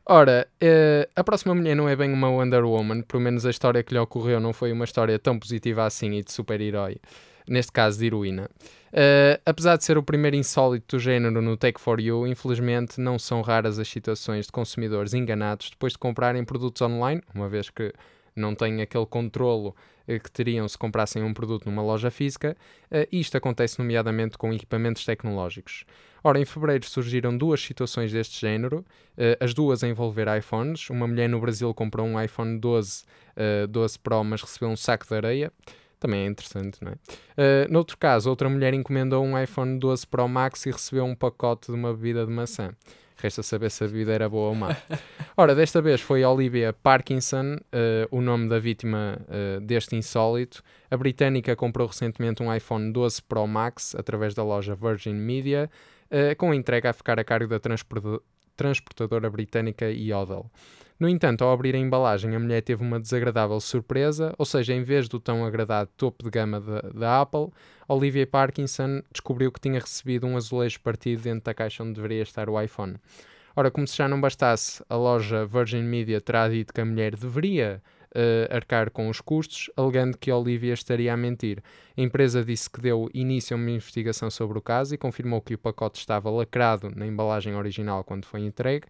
Ora, 0.08 0.48
eh, 0.62 1.10
a 1.16 1.24
próxima 1.24 1.56
mulher 1.56 1.76
não 1.76 1.90
é 1.90 1.96
bem 1.96 2.14
uma 2.14 2.30
Wonder 2.30 2.64
Woman, 2.64 3.02
pelo 3.02 3.22
menos 3.22 3.46
a 3.46 3.50
história 3.50 3.82
que 3.84 3.94
lhe 3.94 4.00
ocorreu 4.00 4.40
não 4.40 4.54
foi 4.54 4.72
uma 4.72 4.86
história 4.86 5.18
tão 5.18 5.40
positiva 5.40 5.84
assim 5.86 6.14
e 6.14 6.24
de 6.24 6.32
super-herói, 6.32 6.98
neste 7.48 7.72
caso 7.72 8.00
de 8.00 8.06
heroína. 8.06 8.50
Eh, 8.94 9.40
apesar 9.46 9.78
de 9.78 9.84
ser 9.84 9.98
o 9.98 10.04
primeiro 10.04 10.36
insólito 10.36 10.96
do 10.96 11.00
género 11.00 11.42
no 11.42 11.58
Take 11.58 11.80
For 11.80 12.00
You, 12.00 12.26
infelizmente 12.28 13.00
não 13.00 13.20
são 13.20 13.42
raras 13.42 13.78
as 13.78 13.88
situações 13.88 14.46
de 14.46 14.52
consumidores 14.52 15.14
enganados 15.14 15.70
depois 15.70 15.94
de 15.94 16.00
comprarem 16.00 16.44
produtos 16.44 16.82
online, 16.82 17.22
uma 17.34 17.50
vez 17.50 17.70
que 17.70 17.94
não 18.36 18.56
têm 18.56 18.82
aquele 18.82 19.06
controlo 19.06 19.76
eh, 20.08 20.20
que 20.20 20.32
teriam 20.32 20.68
se 20.68 20.78
comprassem 20.78 21.24
um 21.24 21.34
produto 21.34 21.66
numa 21.66 21.82
loja 21.82 22.12
física, 22.12 22.56
e 23.12 23.20
isto 23.20 23.36
acontece 23.36 23.80
nomeadamente 23.80 24.38
com 24.38 24.54
equipamentos 24.54 25.04
tecnológicos. 25.04 25.86
Ora, 26.28 26.40
em 26.40 26.46
fevereiro 26.46 26.84
surgiram 26.88 27.38
duas 27.38 27.62
situações 27.62 28.12
deste 28.12 28.42
género, 28.42 28.84
eh, 29.16 29.38
as 29.40 29.54
duas 29.54 29.84
a 29.84 29.88
envolver 29.88 30.26
iPhones. 30.36 30.90
Uma 30.90 31.06
mulher 31.06 31.30
no 31.30 31.40
Brasil 31.40 31.72
comprou 31.72 32.04
um 32.04 32.20
iPhone 32.20 32.58
12, 32.58 33.04
eh, 33.36 33.68
12 33.68 34.00
Pro, 34.00 34.24
mas 34.24 34.42
recebeu 34.42 34.70
um 34.70 34.76
saco 34.76 35.06
de 35.08 35.14
areia. 35.14 35.52
Também 36.00 36.22
é 36.22 36.26
interessante, 36.28 36.84
não 36.84 36.92
é? 36.92 36.96
Eh, 37.38 37.68
noutro 37.70 37.98
caso, 37.98 38.30
outra 38.30 38.50
mulher 38.50 38.74
encomendou 38.74 39.24
um 39.24 39.42
iPhone 39.42 39.80
12 39.80 40.06
Pro 40.08 40.28
Max 40.28 40.66
e 40.66 40.72
recebeu 40.72 41.06
um 41.06 41.16
pacote 41.16 41.68
de 41.72 41.74
uma 41.78 41.94
bebida 41.94 42.26
de 42.26 42.32
maçã. 42.32 42.74
Resta 43.18 43.42
saber 43.42 43.72
se 43.72 43.84
a 43.84 43.88
bebida 43.88 44.12
era 44.12 44.28
boa 44.28 44.50
ou 44.50 44.56
má. 44.56 44.76
Ora, 45.38 45.56
desta 45.56 45.82
vez 45.82 46.02
foi 46.02 46.24
Olivia 46.26 46.74
Parkinson, 46.74 47.58
eh, 47.72 48.08
o 48.12 48.20
nome 48.22 48.50
da 48.50 48.60
vítima 48.60 49.18
eh, 49.30 49.60
deste 49.62 49.96
insólito. 49.96 50.62
A 50.92 50.98
britânica 50.98 51.56
comprou 51.56 51.88
recentemente 51.88 52.44
um 52.44 52.54
iPhone 52.54 52.92
12 52.92 53.22
Pro 53.24 53.48
Max 53.48 53.96
através 53.96 54.34
da 54.36 54.44
loja 54.44 54.76
Virgin 54.76 55.14
Media, 55.14 55.70
eh, 56.12 56.36
com 56.36 56.54
entrega 56.54 56.90
a 56.90 56.94
ficar 56.94 57.18
a 57.18 57.24
cargo 57.24 57.48
da 57.50 57.60
transporta- 57.60 58.22
transportadora 58.56 59.30
britânica 59.30 59.90
Yodel. 59.90 60.52
No 60.98 61.10
entanto, 61.10 61.44
ao 61.44 61.52
abrir 61.52 61.76
a 61.76 61.78
embalagem, 61.78 62.34
a 62.36 62.40
mulher 62.40 62.62
teve 62.62 62.82
uma 62.82 63.00
desagradável 63.00 63.60
surpresa, 63.60 64.34
ou 64.38 64.46
seja, 64.46 64.74
em 64.74 64.82
vez 64.82 65.10
do 65.10 65.20
tão 65.20 65.46
agradado 65.46 65.90
topo 65.98 66.24
de 66.24 66.30
gama 66.30 66.62
da- 66.62 67.22
Apple, 67.22 67.50
Olivia 67.88 68.26
Parkinson 68.26 69.02
descobriu 69.12 69.52
que 69.52 69.60
tinha 69.60 69.80
recebido 69.80 70.26
um 70.26 70.38
azulejo 70.38 70.80
partido 70.80 71.22
dentro 71.22 71.44
da 71.44 71.54
caixa 71.54 71.84
onde 71.84 71.94
deveria 71.94 72.24
estar 72.24 72.50
o 72.50 72.60
iPhone. 72.62 72.96
Ora, 73.58 73.70
como 73.70 73.86
se 73.86 73.98
já 73.98 74.08
não 74.08 74.20
bastasse, 74.22 74.84
a 74.90 74.96
loja 74.96 75.46
Virgin 75.46 75.84
Media 75.84 76.22
terá 76.22 76.48
dito 76.48 76.74
que 76.74 76.82
a 76.82 76.86
mulher 76.86 77.16
deveria 77.16 77.82
eh, 78.14 78.48
arcar 78.50 78.90
com 78.90 79.10
os 79.10 79.20
custos, 79.20 79.70
alegando 79.76 80.18
que 80.18 80.32
Olivia 80.32 80.74
estaria 80.74 81.14
a 81.14 81.18
mentir. 81.18 81.62
A 81.98 82.02
empresa 82.02 82.44
disse 82.44 82.70
que 82.70 82.80
deu 82.80 83.10
início 83.14 83.56
a 83.56 83.60
uma 83.60 83.70
investigação 83.72 84.30
sobre 84.32 84.58
o 84.58 84.62
caso 84.62 84.96
e 84.96 84.98
confirmou 84.98 85.42
que 85.42 85.54
o 85.54 85.58
pacote 85.58 86.00
estava 86.00 86.30
lacrado 86.30 86.90
na 86.96 87.06
embalagem 87.06 87.54
original 87.56 88.04
quando 88.04 88.26
foi 88.26 88.42
entregue. 88.42 88.88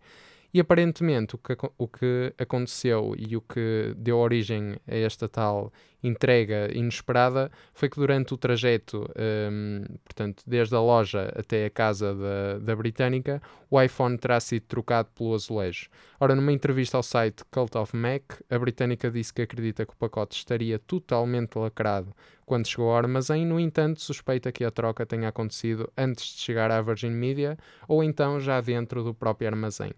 E 0.55 0.59
aparentemente 0.61 1.35
o 1.35 1.37
que, 1.37 1.53
o 1.77 1.85
que 1.85 2.33
aconteceu 2.37 3.13
e 3.17 3.35
o 3.35 3.41
que 3.41 3.93
deu 3.97 4.17
origem 4.17 4.77
a 4.87 4.95
esta 4.95 5.27
tal 5.27 5.69
entrega 6.01 6.69
inesperada 6.73 7.51
foi 7.73 7.89
que 7.89 7.97
durante 7.97 8.33
o 8.33 8.37
trajeto, 8.37 9.05
hum, 9.51 9.83
portanto, 10.05 10.43
desde 10.47 10.73
a 10.73 10.79
loja 10.79 11.29
até 11.35 11.65
a 11.65 11.69
casa 11.69 12.15
da, 12.15 12.59
da 12.59 12.73
britânica, 12.73 13.41
o 13.69 13.81
iPhone 13.81 14.17
terá 14.17 14.39
sido 14.39 14.63
trocado 14.63 15.09
pelo 15.13 15.33
azulejo. 15.33 15.89
Ora, 16.21 16.33
numa 16.33 16.53
entrevista 16.53 16.95
ao 16.95 17.03
site 17.03 17.43
Cult 17.51 17.77
of 17.77 17.93
Mac, 17.93 18.23
a 18.49 18.57
britânica 18.57 19.11
disse 19.11 19.33
que 19.33 19.41
acredita 19.41 19.85
que 19.85 19.91
o 19.91 19.97
pacote 19.97 20.37
estaria 20.37 20.79
totalmente 20.79 21.57
lacrado 21.57 22.15
quando 22.45 22.65
chegou 22.65 22.91
ao 22.91 22.97
armazém, 22.97 23.45
no 23.45 23.59
entanto, 23.59 23.99
suspeita 23.99 24.53
que 24.53 24.63
a 24.63 24.71
troca 24.71 25.05
tenha 25.05 25.27
acontecido 25.27 25.91
antes 25.97 26.27
de 26.27 26.39
chegar 26.39 26.71
à 26.71 26.81
Virgin 26.81 27.09
Media 27.09 27.57
ou 27.89 28.01
então 28.01 28.39
já 28.39 28.61
dentro 28.61 29.03
do 29.03 29.13
próprio 29.13 29.49
armazém. 29.49 29.91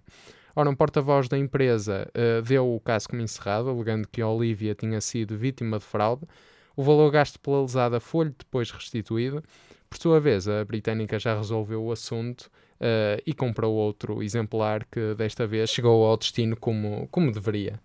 Ora, 0.59 0.71
um 0.71 0.75
porta-voz 0.75 1.29
da 1.29 1.37
empresa 1.37 2.09
eh, 2.15 2.41
deu 2.41 2.73
o 2.73 2.79
caso 2.79 3.07
como 3.07 3.21
encerrado, 3.21 3.69
alegando 3.69 4.07
que 4.07 4.23
a 4.23 4.27
Olivia 4.27 4.73
tinha 4.73 4.99
sido 4.99 5.37
vítima 5.37 5.77
de 5.77 5.85
fraude. 5.85 6.25
O 6.75 6.81
valor 6.81 7.11
gasto 7.11 7.39
pela 7.39 7.61
lesada 7.61 7.99
foi-lhe 7.99 8.33
depois 8.35 8.71
restituído. 8.71 9.43
Por 9.87 9.99
sua 9.99 10.19
vez, 10.19 10.47
a 10.47 10.65
britânica 10.65 11.19
já 11.19 11.37
resolveu 11.37 11.83
o 11.83 11.91
assunto 11.91 12.49
eh, 12.79 13.21
e 13.23 13.35
comprou 13.35 13.75
outro 13.75 14.23
exemplar 14.23 14.83
que 14.85 15.13
desta 15.13 15.45
vez 15.45 15.69
chegou 15.69 16.03
ao 16.03 16.17
destino 16.17 16.57
como, 16.57 17.07
como 17.11 17.31
deveria. 17.31 17.79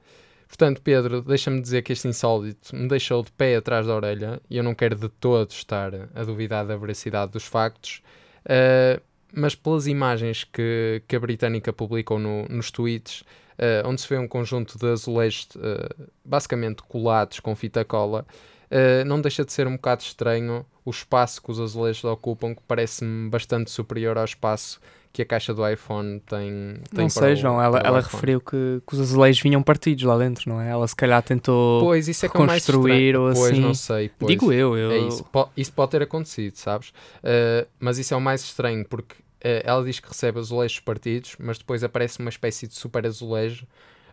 Portanto, 0.48 0.80
Pedro, 0.80 1.20
deixa-me 1.20 1.60
dizer 1.60 1.82
que 1.82 1.92
este 1.92 2.08
insólito 2.08 2.74
me 2.74 2.88
deixou 2.88 3.22
de 3.22 3.30
pé 3.32 3.54
atrás 3.56 3.86
da 3.86 3.94
orelha 3.94 4.40
e 4.48 4.56
eu 4.56 4.64
não 4.64 4.74
quero 4.74 4.96
de 4.96 5.10
todo 5.10 5.50
estar 5.50 5.92
a 6.14 6.24
duvidar 6.24 6.66
da 6.66 6.74
veracidade 6.78 7.32
dos 7.32 7.44
factos. 7.44 8.00
eh, 8.48 8.98
mas 9.32 9.54
pelas 9.54 9.86
imagens 9.86 10.44
que, 10.44 11.02
que 11.08 11.16
a 11.16 11.20
britânica 11.20 11.72
publicou 11.72 12.18
no- 12.18 12.44
nos 12.48 12.70
tweets, 12.70 13.24
eh, 13.58 13.82
onde 13.86 14.00
se 14.00 14.08
vê 14.08 14.18
um 14.18 14.28
conjunto 14.28 14.78
de 14.78 14.86
azulejos 14.86 15.48
eh, 15.60 15.88
basicamente 16.24 16.82
colados 16.82 17.40
com 17.40 17.54
fita 17.56 17.84
cola, 17.84 18.26
eh, 18.70 19.04
não 19.04 19.20
deixa 19.20 19.44
de 19.44 19.52
ser 19.52 19.66
um 19.66 19.72
bocado 19.76 20.02
estranho 20.02 20.64
o 20.84 20.90
espaço 20.90 21.40
que 21.42 21.50
os 21.50 21.60
azulejos 21.60 22.02
ocupam, 22.04 22.54
que 22.54 22.62
parece-me 22.66 23.28
bastante 23.30 23.70
superior 23.70 24.18
ao 24.18 24.24
espaço 24.24 24.80
que 25.12 25.20
a 25.20 25.26
caixa 25.26 25.52
do 25.52 25.68
iPhone 25.68 26.20
tem. 26.20 26.74
tem 26.90 27.02
não 27.02 27.08
sei, 27.10 27.36
João, 27.36 27.60
ela, 27.62 27.76
o 27.82 27.86
ela 27.86 28.00
referiu 28.00 28.40
que, 28.40 28.80
que 28.86 28.94
os 28.94 28.98
azulejos 29.00 29.42
vinham 29.42 29.62
partidos 29.62 30.02
lá 30.04 30.16
dentro, 30.16 30.48
não 30.48 30.58
é? 30.58 30.70
Ela 30.70 30.88
se 30.88 30.96
calhar 30.96 31.22
tentou. 31.22 31.82
Pois, 31.82 32.08
isso 32.08 32.24
é 32.24 32.30
que 32.30 32.36
é 32.36 32.40
reconstruir 32.40 33.14
ou 33.14 33.30
Pois, 33.30 33.52
assim. 33.52 33.60
não 33.60 33.74
sei. 33.74 34.10
Pois. 34.18 34.32
Digo 34.32 34.50
eu, 34.50 34.74
eu. 34.76 34.90
É 34.90 34.98
isso. 35.06 35.22
Po- 35.24 35.50
isso 35.54 35.70
pode 35.74 35.90
ter 35.90 36.00
acontecido, 36.02 36.56
sabes? 36.56 36.88
Uh, 37.22 37.68
mas 37.78 37.98
isso 37.98 38.14
é 38.14 38.16
o 38.16 38.20
mais 38.22 38.42
estranho, 38.42 38.86
porque 38.88 39.14
uh, 39.16 39.21
ela 39.64 39.84
diz 39.84 39.98
que 39.98 40.08
recebe 40.08 40.38
azulejos 40.38 40.80
partidos, 40.80 41.36
mas 41.38 41.58
depois 41.58 41.82
aparece 41.82 42.20
uma 42.20 42.28
espécie 42.28 42.66
de 42.66 42.74
super 42.74 43.06
azulejo 43.06 43.66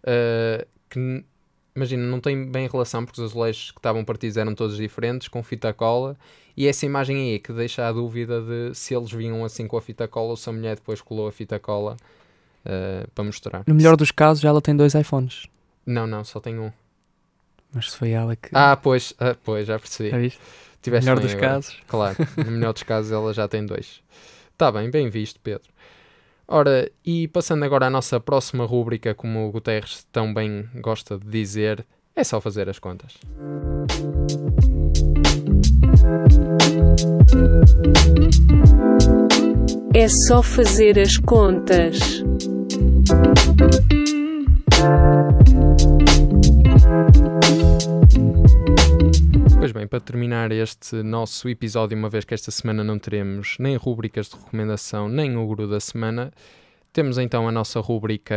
uh, 0.03 0.65
que, 0.89 1.23
imagina, 1.75 2.03
não 2.03 2.19
tem 2.19 2.49
bem 2.49 2.67
relação, 2.67 3.05
porque 3.05 3.21
os 3.21 3.31
azulejos 3.31 3.71
que 3.71 3.79
estavam 3.79 4.03
partidos 4.03 4.37
eram 4.37 4.55
todos 4.55 4.75
diferentes, 4.77 5.27
com 5.27 5.43
fita 5.43 5.71
cola, 5.71 6.17
e 6.57 6.67
essa 6.67 6.85
imagem 6.85 7.17
aí 7.17 7.35
é 7.35 7.39
que 7.39 7.53
deixa 7.53 7.87
a 7.87 7.91
dúvida 7.91 8.41
de 8.41 8.73
se 8.75 8.95
eles 8.95 9.11
vinham 9.11 9.45
assim 9.45 9.67
com 9.67 9.77
a 9.77 9.81
fita 9.81 10.07
cola 10.07 10.29
ou 10.29 10.37
se 10.37 10.49
a 10.49 10.53
mulher 10.53 10.75
depois 10.75 11.01
colou 11.01 11.27
a 11.27 11.31
fita 11.31 11.59
cola 11.59 11.95
uh, 12.65 13.09
para 13.11 13.23
mostrar. 13.23 13.63
No 13.67 13.75
melhor 13.75 13.95
dos 13.95 14.11
casos, 14.11 14.43
ela 14.43 14.61
tem 14.61 14.75
dois 14.75 14.95
iPhones. 14.95 15.45
Não, 15.85 16.05
não, 16.05 16.23
só 16.23 16.39
tem 16.39 16.59
um. 16.59 16.71
Mas 17.71 17.91
se 17.91 17.97
foi 17.97 18.11
ela 18.11 18.35
que. 18.35 18.49
Ah, 18.53 18.75
pois, 18.75 19.13
ah, 19.19 19.35
pois, 19.43 19.67
já 19.67 19.77
percebi. 19.77 20.09
Já 20.09 20.17
viste? 20.17 20.39
Tiveste 20.81 21.09
Melhor 21.09 21.21
dos 21.21 21.33
agora. 21.33 21.47
casos. 21.47 21.77
Claro, 21.87 22.17
no 22.37 22.51
melhor 22.51 22.73
dos 22.73 22.83
casos 22.83 23.11
ela 23.11 23.33
já 23.33 23.47
tem 23.47 23.65
dois. 23.65 24.01
Está 24.59 24.73
bem, 24.73 24.91
bem 24.91 25.09
visto, 25.09 25.39
Pedro. 25.39 25.71
Ora, 26.45 26.91
e 27.05 27.29
passando 27.29 27.63
agora 27.63 27.85
à 27.85 27.89
nossa 27.89 28.19
próxima 28.19 28.65
rúbrica, 28.65 29.15
como 29.15 29.47
o 29.47 29.51
Guterres 29.53 30.05
tão 30.11 30.33
bem 30.33 30.67
gosta 30.81 31.17
de 31.17 31.25
dizer, 31.29 31.85
é 32.13 32.25
só 32.25 32.41
fazer 32.41 32.67
as 32.67 32.77
contas. 32.77 33.13
É 39.93 40.09
só 40.27 40.43
fazer 40.43 40.99
as 40.99 41.15
contas. 41.15 42.21
Para 49.89 49.99
terminar 49.99 50.52
este 50.52 51.02
nosso 51.02 51.49
episódio, 51.49 51.97
uma 51.97 52.10
vez 52.10 52.23
que 52.23 52.34
esta 52.34 52.52
semana 52.52 52.84
não 52.84 52.99
teremos 52.99 53.58
nem 53.60 53.75
rúbricas 53.75 54.30
de 54.30 54.36
recomendação, 54.36 55.10
nem 55.10 55.36
o 55.36 55.45
guru 55.45 55.67
da 55.67 55.80
semana, 55.80 56.32
temos 56.93 57.17
então 57.17 57.47
a 57.47 57.52
nossa 57.52 57.80
rúbrica 57.80 58.36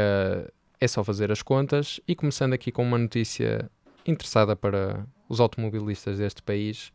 É 0.81 0.88
só 0.88 1.05
fazer 1.05 1.31
as 1.31 1.43
contas 1.43 2.01
e 2.09 2.15
começando 2.15 2.55
aqui 2.55 2.73
com 2.73 2.83
uma 2.83 2.99
notícia 2.99 3.71
interessada 4.07 4.57
para 4.57 5.07
os 5.29 5.38
automobilistas 5.38 6.19
deste 6.19 6.43
país. 6.43 6.91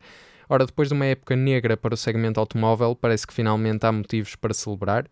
Ora, 0.48 0.66
depois 0.66 0.88
de 0.88 0.94
uma 0.94 1.06
época 1.06 1.36
negra 1.36 1.76
para 1.76 1.94
o 1.94 1.96
segmento 1.96 2.40
automóvel, 2.40 2.96
parece 2.96 3.26
que 3.26 3.32
finalmente 3.32 3.86
há 3.86 3.92
motivos 3.92 4.34
para 4.34 4.52
celebrar. 4.52 5.04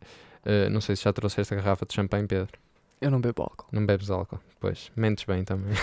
Uh, 0.44 0.68
não 0.70 0.80
sei 0.80 0.96
se 0.96 1.04
já 1.04 1.12
trouxeste 1.12 1.54
a 1.54 1.56
garrafa 1.56 1.86
de 1.86 1.94
champanhe, 1.94 2.26
Pedro. 2.26 2.65
Eu 3.00 3.10
não 3.10 3.20
bebo 3.20 3.42
álcool. 3.42 3.66
Não 3.70 3.84
bebes 3.84 4.10
álcool, 4.10 4.40
pois, 4.58 4.90
mentes 4.96 5.24
bem 5.24 5.44
também. 5.44 5.74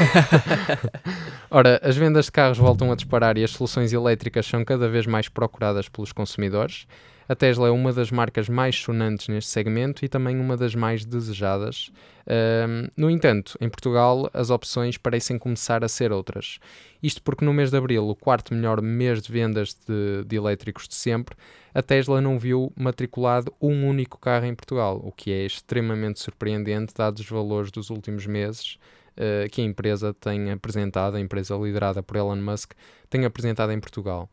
Ora, 1.50 1.80
as 1.84 1.96
vendas 1.96 2.26
de 2.26 2.32
carros 2.32 2.58
voltam 2.58 2.92
a 2.92 2.96
disparar 2.96 3.38
e 3.38 3.44
as 3.44 3.52
soluções 3.52 3.94
elétricas 3.94 4.48
são 4.48 4.66
cada 4.66 4.90
vez 4.90 5.06
mais 5.06 5.30
procuradas 5.30 5.88
pelos 5.88 6.12
consumidores. 6.12 6.88
A 7.28 7.36
Tesla 7.36 7.68
é 7.70 7.72
uma 7.72 7.94
das 7.94 8.12
marcas 8.12 8.50
mais 8.50 8.76
sonantes 8.76 9.28
neste 9.28 9.50
segmento 9.50 10.04
e 10.04 10.10
também 10.10 10.40
uma 10.40 10.58
das 10.58 10.76
mais 10.76 11.06
desejadas. 11.06 11.92
Um, 12.28 12.88
no 12.98 13.10
entanto, 13.10 13.58
em 13.62 13.70
Portugal, 13.70 14.30
as 14.34 14.50
opções 14.50 14.98
parecem 14.98 15.38
começar 15.38 15.84
a 15.84 15.88
ser 15.88 16.12
outras. 16.12 16.60
Isto 17.02 17.22
porque 17.22 17.46
no 17.46 17.54
mês 17.54 17.72
de 17.72 17.78
abril, 17.78 18.08
o 18.08 18.16
quarto 18.16 18.54
melhor 18.54 18.82
mês 18.82 19.22
de 19.22 19.32
vendas 19.32 19.74
de, 19.74 20.24
de 20.26 20.36
elétricos 20.36 20.88
de 20.88 20.96
sempre, 20.96 21.36
a 21.74 21.82
Tesla 21.82 22.22
não 22.22 22.38
viu 22.38 22.72
matriculado 22.76 23.54
um 23.62 23.88
único 23.88 24.20
carro 24.20 24.46
em 24.46 24.56
Portugal, 24.56 25.02
o 25.04 25.12
que 25.12 25.32
é 25.32 25.46
extremamente 25.46 26.20
surpreendente, 26.20 26.94
dados 26.96 27.22
os 27.22 27.30
valores 27.30 27.72
dos 27.72 27.90
últimos 27.90 28.26
meses 28.26 28.78
uh, 29.18 29.50
que 29.50 29.62
a 29.62 29.66
empresa 29.66 30.14
tem 30.14 30.52
apresentado, 30.52 31.16
a 31.16 31.20
empresa 31.20 31.56
liderada 31.56 32.04
por 32.04 32.18
Elon 32.18 32.36
Musk, 32.36 32.74
tem 33.10 33.26
apresentado 33.26 33.72
em 33.72 33.80
Portugal. 33.80 34.30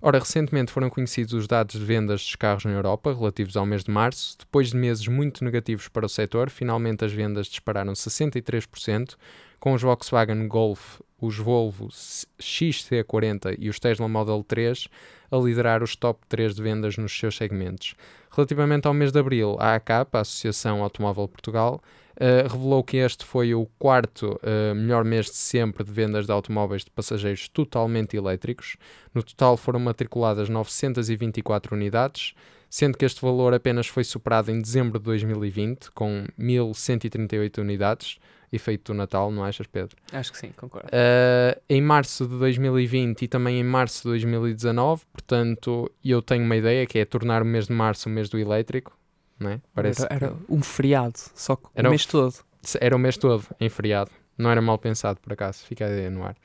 Ora, 0.00 0.20
recentemente 0.20 0.70
foram 0.70 0.88
conhecidos 0.88 1.32
os 1.32 1.48
dados 1.48 1.78
de 1.78 1.84
vendas 1.84 2.22
dos 2.22 2.36
carros 2.36 2.64
na 2.64 2.70
Europa, 2.70 3.12
relativos 3.12 3.56
ao 3.56 3.66
mês 3.66 3.82
de 3.82 3.90
março. 3.90 4.36
Depois 4.38 4.70
de 4.70 4.76
meses 4.76 5.08
muito 5.08 5.44
negativos 5.44 5.88
para 5.88 6.06
o 6.06 6.08
setor, 6.08 6.50
finalmente 6.50 7.04
as 7.04 7.12
vendas 7.12 7.48
dispararam 7.48 7.92
63%, 7.92 9.16
com 9.58 9.72
os 9.72 9.82
Volkswagen 9.82 10.46
Golf, 10.46 11.00
os 11.20 11.36
Volvo 11.36 11.88
XC40 11.88 13.56
e 13.58 13.68
os 13.68 13.80
Tesla 13.80 14.08
Model 14.08 14.44
3 14.46 14.88
a 15.32 15.36
liderar 15.36 15.82
os 15.82 15.96
top 15.96 16.20
3 16.28 16.54
de 16.54 16.62
vendas 16.62 16.96
nos 16.96 17.16
seus 17.18 17.36
segmentos. 17.36 17.94
Relativamente 18.38 18.86
ao 18.86 18.94
mês 18.94 19.10
de 19.10 19.18
abril, 19.18 19.56
a 19.58 19.74
ACAP, 19.74 20.14
a 20.14 20.20
Associação 20.20 20.80
Automóvel 20.80 21.26
Portugal, 21.26 21.82
Uh, 22.20 22.42
revelou 22.52 22.82
que 22.82 22.96
este 22.96 23.24
foi 23.24 23.54
o 23.54 23.64
quarto 23.78 24.40
uh, 24.42 24.74
melhor 24.74 25.04
mês 25.04 25.26
de 25.26 25.36
sempre 25.36 25.84
de 25.84 25.92
vendas 25.92 26.26
de 26.26 26.32
automóveis 26.32 26.84
de 26.84 26.90
passageiros 26.90 27.48
totalmente 27.48 28.16
elétricos. 28.16 28.76
No 29.14 29.22
total 29.22 29.56
foram 29.56 29.78
matriculadas 29.78 30.48
924 30.48 31.76
unidades, 31.76 32.34
sendo 32.68 32.98
que 32.98 33.04
este 33.04 33.22
valor 33.22 33.54
apenas 33.54 33.86
foi 33.86 34.02
superado 34.02 34.50
em 34.50 34.60
dezembro 34.60 34.98
de 34.98 35.04
2020, 35.04 35.92
com 35.92 36.24
1138 36.36 37.60
unidades, 37.60 38.18
efeito 38.52 38.92
do 38.92 38.96
Natal, 38.96 39.30
não 39.30 39.44
achas, 39.44 39.66
Pedro? 39.66 39.96
Acho 40.12 40.32
que 40.32 40.38
sim, 40.38 40.50
concordo. 40.56 40.88
Uh, 40.88 41.60
em 41.68 41.80
março 41.80 42.26
de 42.26 42.38
2020 42.38 43.22
e 43.22 43.28
também 43.28 43.60
em 43.60 43.64
março 43.64 44.02
de 44.02 44.08
2019, 44.08 45.02
portanto, 45.12 45.90
eu 46.04 46.22
tenho 46.22 46.44
uma 46.44 46.56
ideia 46.56 46.86
que 46.86 46.98
é 46.98 47.04
tornar 47.04 47.42
o 47.42 47.44
mês 47.44 47.66
de 47.66 47.72
março 47.72 48.08
o 48.08 48.12
mês 48.12 48.28
do 48.28 48.38
elétrico. 48.38 48.96
Não 49.38 49.50
é? 49.50 49.60
Parece 49.72 50.02
era, 50.04 50.26
era 50.26 50.34
um 50.48 50.62
feriado, 50.62 51.18
só 51.34 51.54
que 51.54 51.68
era 51.74 51.88
o 51.88 51.90
mês 51.90 52.06
todo. 52.06 52.34
Era 52.80 52.96
o 52.96 52.98
mês 52.98 53.16
todo, 53.16 53.44
em 53.60 53.68
feriado. 53.68 54.10
Não 54.36 54.50
era 54.50 54.60
mal 54.60 54.78
pensado, 54.78 55.20
por 55.20 55.32
acaso, 55.32 55.64
fica 55.64 55.86
a 55.86 55.88
ideia 55.88 56.10
no 56.10 56.24
ar. 56.24 56.36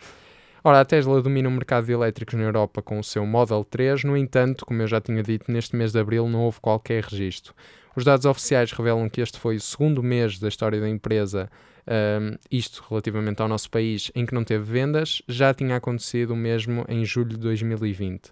Ora, 0.65 0.79
a 0.79 0.85
Tesla 0.85 1.21
domina 1.21 1.49
o 1.49 1.51
mercado 1.51 1.87
de 1.87 1.91
elétricos 1.91 2.35
na 2.35 2.45
Europa 2.45 2.81
com 2.81 2.97
o 2.97 3.03
seu 3.03 3.25
Model 3.25 3.65
3, 3.65 4.05
no 4.05 4.15
entanto, 4.15 4.65
como 4.65 4.81
eu 4.81 4.87
já 4.87 5.01
tinha 5.01 5.21
dito, 5.21 5.51
neste 5.51 5.75
mês 5.75 5.91
de 5.91 5.99
abril 5.99 6.29
não 6.29 6.39
houve 6.39 6.61
qualquer 6.61 7.03
registro. 7.03 7.53
Os 7.93 8.05
dados 8.05 8.25
oficiais 8.25 8.71
revelam 8.71 9.09
que 9.09 9.19
este 9.19 9.37
foi 9.37 9.57
o 9.57 9.59
segundo 9.59 10.01
mês 10.01 10.39
da 10.39 10.47
história 10.47 10.79
da 10.79 10.87
empresa, 10.87 11.49
um, 11.85 12.37
isto 12.49 12.81
relativamente 12.89 13.41
ao 13.41 13.49
nosso 13.49 13.69
país, 13.69 14.09
em 14.15 14.25
que 14.25 14.33
não 14.33 14.45
teve 14.45 14.63
vendas, 14.63 15.21
já 15.27 15.53
tinha 15.53 15.75
acontecido 15.75 16.31
o 16.31 16.37
mesmo 16.37 16.85
em 16.87 17.03
julho 17.03 17.31
de 17.31 17.39
2020. 17.39 18.31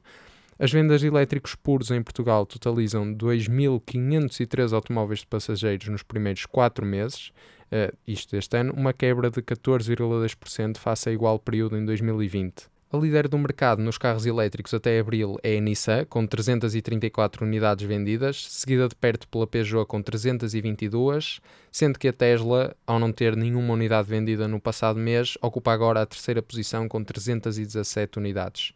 As 0.58 0.72
vendas 0.72 1.02
de 1.02 1.08
elétricos 1.08 1.54
puros 1.54 1.92
em 1.92 2.02
Portugal 2.02 2.46
totalizam 2.46 3.14
2.503 3.14 4.72
automóveis 4.72 5.20
de 5.20 5.28
passageiros 5.28 5.90
nos 5.90 6.02
primeiros 6.02 6.46
4 6.46 6.86
meses, 6.86 7.34
uh, 7.72 7.96
isto 8.08 8.36
este 8.36 8.58
ano, 8.58 8.74
uma 8.74 8.94
quebra 8.94 9.30
de 9.30 9.42
14,2% 9.42 10.78
face 10.78 11.10
a 11.10 11.12
igual 11.12 11.40
período 11.40 11.78
em 11.78 11.86
2020. 11.86 12.72
A 12.94 12.98
líder 12.98 13.30
do 13.30 13.38
mercado 13.38 13.82
nos 13.82 13.98
carros 13.98 14.26
elétricos 14.26 14.74
até 14.74 15.00
abril 15.00 15.38
é 15.42 15.58
a 15.58 15.62
Nissan, 15.62 16.04
com 16.04 16.28
334 16.28 17.46
unidades 17.46 17.88
vendidas, 17.88 18.46
seguida 18.50 18.90
de 18.90 18.96
perto 18.96 19.30
pela 19.30 19.48
Peugeot 19.48 19.86
com 19.86 20.02
322, 20.02 21.40
sendo 21.72 21.98
que 21.98 22.10
a 22.10 22.12
Tesla, 22.12 22.76
ao 22.86 23.00
não 23.00 23.14
ter 23.14 23.38
nenhuma 23.38 23.76
unidade 23.76 24.10
vendida 24.10 24.46
no 24.46 24.60
passado 24.60 25.00
mês, 25.00 25.38
ocupa 25.42 25.72
agora 25.72 26.02
a 26.02 26.06
terceira 26.06 26.42
posição 26.42 26.90
com 26.90 27.02
317 27.02 28.20
unidades. 28.20 28.74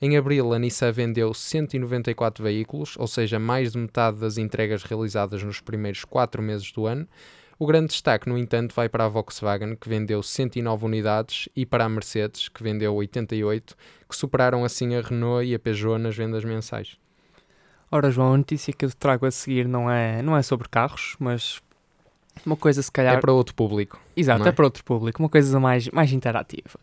Em 0.00 0.16
abril, 0.16 0.54
a 0.54 0.58
Nissan 0.58 0.90
vendeu 0.90 1.34
194 1.34 2.42
veículos, 2.42 2.96
ou 2.96 3.06
seja, 3.06 3.38
mais 3.38 3.72
de 3.72 3.78
metade 3.78 4.18
das 4.18 4.38
entregas 4.38 4.82
realizadas 4.82 5.42
nos 5.42 5.60
primeiros 5.60 6.04
4 6.04 6.40
meses 6.40 6.72
do 6.72 6.86
ano. 6.86 7.06
O 7.58 7.66
grande 7.66 7.88
destaque, 7.88 8.28
no 8.28 8.38
entanto, 8.38 8.72
vai 8.72 8.88
para 8.88 9.04
a 9.04 9.08
Volkswagen, 9.08 9.74
que 9.74 9.88
vendeu 9.88 10.22
109 10.22 10.84
unidades, 10.84 11.48
e 11.56 11.66
para 11.66 11.84
a 11.84 11.88
Mercedes, 11.88 12.48
que 12.48 12.62
vendeu 12.62 12.94
88, 12.94 13.76
que 14.08 14.16
superaram 14.16 14.64
assim 14.64 14.94
a 14.94 15.00
Renault 15.00 15.44
e 15.44 15.54
a 15.54 15.58
Peugeot 15.58 15.98
nas 15.98 16.16
vendas 16.16 16.44
mensais. 16.44 16.96
Ora, 17.90 18.10
João, 18.10 18.34
a 18.34 18.36
notícia 18.36 18.72
que 18.72 18.84
eu 18.84 18.90
trago 18.90 19.26
a 19.26 19.30
seguir 19.30 19.66
não 19.66 19.90
é, 19.90 20.22
não 20.22 20.36
é 20.36 20.42
sobre 20.42 20.68
carros, 20.68 21.16
mas 21.18 21.60
uma 22.46 22.56
coisa 22.56 22.82
se 22.82 22.92
calhar. 22.92 23.16
É 23.16 23.20
para 23.20 23.32
outro 23.32 23.54
público. 23.54 24.00
Exato, 24.16 24.44
é? 24.44 24.48
é 24.48 24.52
para 24.52 24.64
outro 24.64 24.84
público, 24.84 25.20
uma 25.20 25.28
coisa 25.28 25.58
mais, 25.58 25.88
mais 25.88 26.12
interativa. 26.12 26.78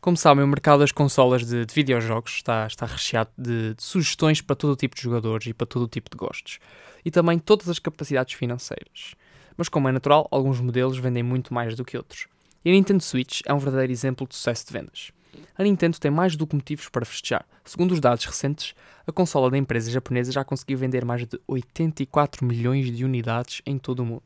Como 0.00 0.16
sabem, 0.16 0.44
o 0.44 0.48
mercado 0.48 0.78
das 0.78 0.92
consolas 0.92 1.44
de, 1.44 1.66
de 1.66 1.74
videojogos 1.74 2.36
está, 2.36 2.66
está 2.66 2.86
recheado 2.86 3.30
de, 3.36 3.74
de, 3.74 3.82
sugestões 3.82 4.40
para 4.40 4.56
todo 4.56 4.72
o 4.72 4.76
tipo 4.76 4.94
de 4.94 5.02
jogadores 5.02 5.46
e 5.48 5.52
para 5.52 5.66
todo 5.66 5.82
o 5.82 5.88
tipo 5.88 6.08
de 6.08 6.16
gostos. 6.16 6.58
E 7.04 7.10
também 7.10 7.38
todas 7.38 7.68
as 7.68 7.78
capacidades 7.78 8.34
financeiras. 8.34 9.14
Mas, 9.56 9.68
como 9.68 9.88
é 9.88 9.92
natural, 9.92 10.26
alguns 10.30 10.60
modelos 10.60 10.98
vendem 10.98 11.22
muito 11.22 11.52
mais 11.52 11.74
do 11.74 11.84
que 11.84 11.96
outros. 11.96 12.26
E 12.64 12.70
a 12.70 12.72
Nintendo 12.72 13.02
Switch 13.02 13.40
é 13.46 13.54
um 13.54 13.58
verdadeiro 13.58 13.92
exemplo 13.92 14.26
de 14.26 14.34
sucesso 14.34 14.66
de 14.66 14.72
vendas. 14.72 15.12
A 15.56 15.62
Nintendo 15.62 15.98
tem 15.98 16.10
mais 16.10 16.36
do 16.36 16.46
que 16.46 16.54
motivos 16.54 16.88
para 16.88 17.04
festejar. 17.04 17.46
Segundo 17.64 17.92
os 17.92 18.00
dados 18.00 18.24
recentes, 18.24 18.74
a 19.06 19.12
consola 19.12 19.50
da 19.50 19.58
empresa 19.58 19.90
japonesa 19.90 20.32
já 20.32 20.44
conseguiu 20.44 20.78
vender 20.78 21.04
mais 21.04 21.26
de 21.26 21.40
84 21.46 22.44
milhões 22.44 22.94
de 22.94 23.04
unidades 23.04 23.62
em 23.64 23.78
todo 23.78 24.00
o 24.00 24.06
mundo. 24.06 24.22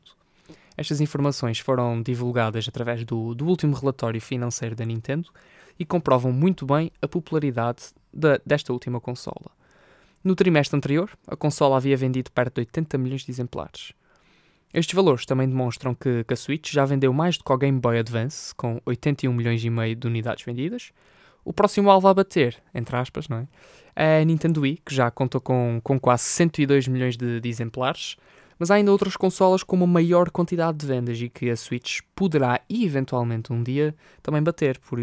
Estas 0.77 0.99
informações 0.99 1.59
foram 1.59 2.01
divulgadas 2.01 2.67
através 2.67 3.05
do, 3.05 3.33
do 3.33 3.45
último 3.45 3.75
relatório 3.75 4.19
financeiro 4.19 4.75
da 4.75 4.85
Nintendo 4.85 5.29
e 5.79 5.85
comprovam 5.85 6.31
muito 6.31 6.65
bem 6.65 6.91
a 7.01 7.07
popularidade 7.07 7.83
da, 8.13 8.39
desta 8.45 8.73
última 8.73 8.99
consola. 8.99 9.51
No 10.23 10.35
trimestre 10.35 10.75
anterior, 10.75 11.09
a 11.27 11.35
consola 11.35 11.77
havia 11.77 11.95
vendido 11.95 12.31
perto 12.31 12.55
de 12.55 12.61
80 12.61 12.97
milhões 12.97 13.21
de 13.23 13.31
exemplares. 13.31 13.93
Estes 14.75 14.93
valores 14.93 15.25
também 15.25 15.47
demonstram 15.47 15.95
que, 15.95 16.25
que, 16.25 16.33
a 16.33 16.35
Switch 16.35 16.73
já 16.73 16.83
vendeu 16.83 17.13
mais 17.13 17.37
do 17.37 17.45
que 17.45 17.53
o 17.53 17.57
Game 17.57 17.79
Boy 17.79 17.97
Advance, 17.97 18.53
com 18.55 18.81
81 18.85 19.31
milhões 19.31 19.63
e 19.63 19.69
meio 19.69 19.95
de 19.95 20.05
unidades 20.05 20.43
vendidas. 20.43 20.91
O 21.45 21.53
próximo 21.53 21.89
alvo 21.89 22.09
a 22.09 22.13
bater, 22.13 22.61
entre 22.73 22.93
aspas, 22.97 23.29
não 23.29 23.37
é? 23.37 23.47
é 23.95 24.21
a 24.21 24.25
Nintendo 24.25 24.59
Wii, 24.59 24.81
que 24.85 24.93
já 24.93 25.09
conta 25.09 25.39
com, 25.39 25.79
com 25.81 25.97
quase 25.97 26.23
102 26.23 26.89
milhões 26.89 27.15
de, 27.15 27.39
de 27.39 27.47
exemplares, 27.47 28.17
mas 28.59 28.69
há 28.69 28.75
ainda 28.75 28.91
outras 28.91 29.15
consolas 29.15 29.63
com 29.63 29.77
uma 29.77 29.87
maior 29.87 30.29
quantidade 30.29 30.77
de 30.77 30.85
vendas 30.85 31.21
e 31.21 31.29
que 31.29 31.49
a 31.49 31.55
Switch 31.55 32.01
poderá, 32.13 32.59
eventualmente 32.69 33.53
um 33.53 33.63
dia, 33.63 33.95
também 34.21 34.43
bater. 34.43 34.77
Por, 34.79 34.99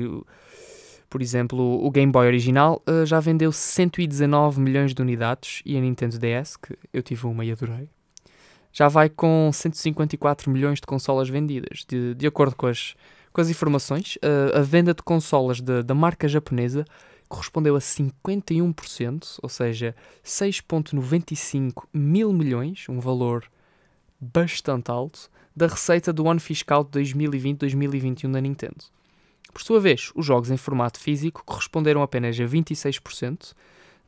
por 1.09 1.23
exemplo, 1.23 1.83
o 1.83 1.91
Game 1.91 2.13
Boy 2.13 2.27
original 2.27 2.83
uh, 2.87 3.07
já 3.07 3.21
vendeu 3.21 3.51
119 3.51 4.61
milhões 4.61 4.93
de 4.93 5.01
unidades 5.01 5.63
e 5.65 5.79
a 5.79 5.81
Nintendo 5.81 6.19
DS, 6.19 6.59
que 6.59 6.77
eu 6.93 7.03
tive 7.03 7.27
uma 7.27 7.43
e 7.43 7.53
adorei, 7.53 7.89
já 8.73 8.89
vai 8.89 9.09
com 9.09 9.51
154 9.53 10.51
milhões 10.51 10.81
de 10.81 10.87
consolas 10.87 11.29
vendidas. 11.29 11.85
De, 11.87 12.15
de 12.15 12.27
acordo 12.27 12.57
com 12.57 12.67
as, 12.67 12.95
com 13.33 13.41
as 13.41 13.51
informações, 13.51 14.17
uh, 14.17 14.59
a 14.59 14.63
venda 14.63 14.95
de 14.95 15.03
consolas 15.03 15.61
da 15.61 15.95
marca 15.95 16.27
japonesa 16.27 16.85
correspondeu 17.29 17.77
a 17.77 17.79
51%, 17.79 19.39
ou 19.43 19.49
seja, 19.49 19.95
6,95 20.25 21.85
mil 21.93 22.33
milhões, 22.33 22.87
um 22.89 23.01
valor 23.01 23.45
bastante 24.21 24.91
alto, 24.91 25.31
da 25.55 25.67
receita 25.67 26.13
do 26.13 26.29
ano 26.29 26.41
fiscal 26.41 26.85
de 26.85 27.01
2020-2021 27.01 28.31
da 28.31 28.41
Nintendo. 28.41 28.85
Por 29.53 29.63
sua 29.63 29.81
vez, 29.81 30.11
os 30.15 30.25
jogos 30.25 30.51
em 30.51 30.57
formato 30.57 30.99
físico 30.99 31.43
corresponderam 31.45 32.03
apenas 32.03 32.39
a 32.39 32.45
26%, 32.45 33.55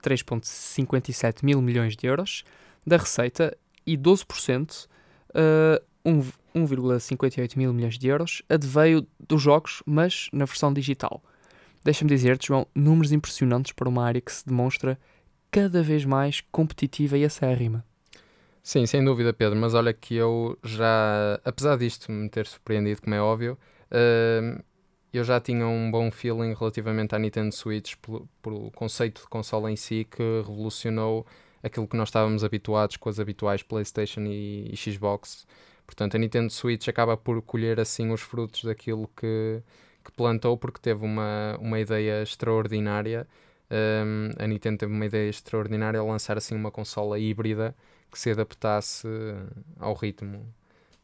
3,57 0.02 1.42
mil 1.42 1.60
milhões 1.60 1.96
de 1.96 2.06
euros, 2.06 2.44
da 2.86 2.96
receita 2.96 3.56
e 3.86 3.96
12%, 3.96 4.86
uh, 5.30 5.82
1,58 6.54 7.56
mil 7.56 7.72
milhões 7.72 7.98
de 7.98 8.08
euros, 8.08 8.42
adveio 8.48 9.06
dos 9.18 9.40
jogos, 9.40 9.82
mas 9.86 10.28
na 10.32 10.44
versão 10.44 10.72
digital. 10.72 11.22
Deixa-me 11.82 12.08
dizer-te, 12.08 12.48
João, 12.48 12.66
números 12.74 13.12
impressionantes 13.12 13.72
para 13.72 13.88
uma 13.88 14.04
área 14.04 14.20
que 14.20 14.32
se 14.32 14.46
demonstra 14.46 14.98
cada 15.50 15.82
vez 15.82 16.04
mais 16.04 16.40
competitiva 16.50 17.16
e 17.18 17.24
acérrima. 17.24 17.84
Sim, 18.62 18.86
sem 18.86 19.04
dúvida, 19.04 19.32
Pedro, 19.32 19.58
mas 19.58 19.74
olha 19.74 19.92
que 19.92 20.14
eu 20.14 20.58
já, 20.64 21.38
apesar 21.44 21.76
disto 21.76 22.10
me 22.10 22.28
ter 22.30 22.46
surpreendido, 22.46 23.02
como 23.02 23.14
é 23.14 23.20
óbvio, 23.20 23.58
uh, 23.90 24.62
eu 25.12 25.22
já 25.22 25.38
tinha 25.38 25.66
um 25.66 25.90
bom 25.90 26.10
feeling 26.10 26.54
relativamente 26.54 27.14
à 27.14 27.18
Nintendo 27.18 27.54
Switch 27.54 27.94
pelo, 27.96 28.28
pelo 28.42 28.70
conceito 28.72 29.20
de 29.20 29.28
console 29.28 29.70
em 29.70 29.76
si 29.76 30.06
que 30.10 30.22
revolucionou 30.46 31.26
aquilo 31.64 31.88
que 31.88 31.96
nós 31.96 32.08
estávamos 32.08 32.44
habituados 32.44 32.96
com 32.96 33.08
as 33.08 33.18
habituais 33.18 33.62
PlayStation 33.62 34.20
e, 34.20 34.70
e 34.72 34.76
Xbox. 34.76 35.46
Portanto, 35.86 36.14
a 36.14 36.18
Nintendo 36.18 36.52
Switch 36.52 36.88
acaba 36.88 37.16
por 37.16 37.40
colher 37.42 37.80
assim 37.80 38.12
os 38.12 38.20
frutos 38.20 38.64
daquilo 38.64 39.08
que, 39.16 39.62
que 40.04 40.12
plantou, 40.12 40.56
porque 40.56 40.78
teve 40.80 41.04
uma, 41.04 41.56
uma 41.60 41.80
ideia 41.80 42.22
extraordinária. 42.22 43.26
Um, 43.70 44.30
a 44.38 44.46
Nintendo 44.46 44.78
teve 44.78 44.92
uma 44.92 45.06
ideia 45.06 45.28
extraordinária 45.28 45.98
ao 45.98 46.06
lançar 46.06 46.36
assim 46.36 46.54
uma 46.54 46.70
consola 46.70 47.18
híbrida 47.18 47.74
que 48.10 48.18
se 48.18 48.30
adaptasse 48.30 49.08
ao 49.80 49.94
ritmo 49.94 50.46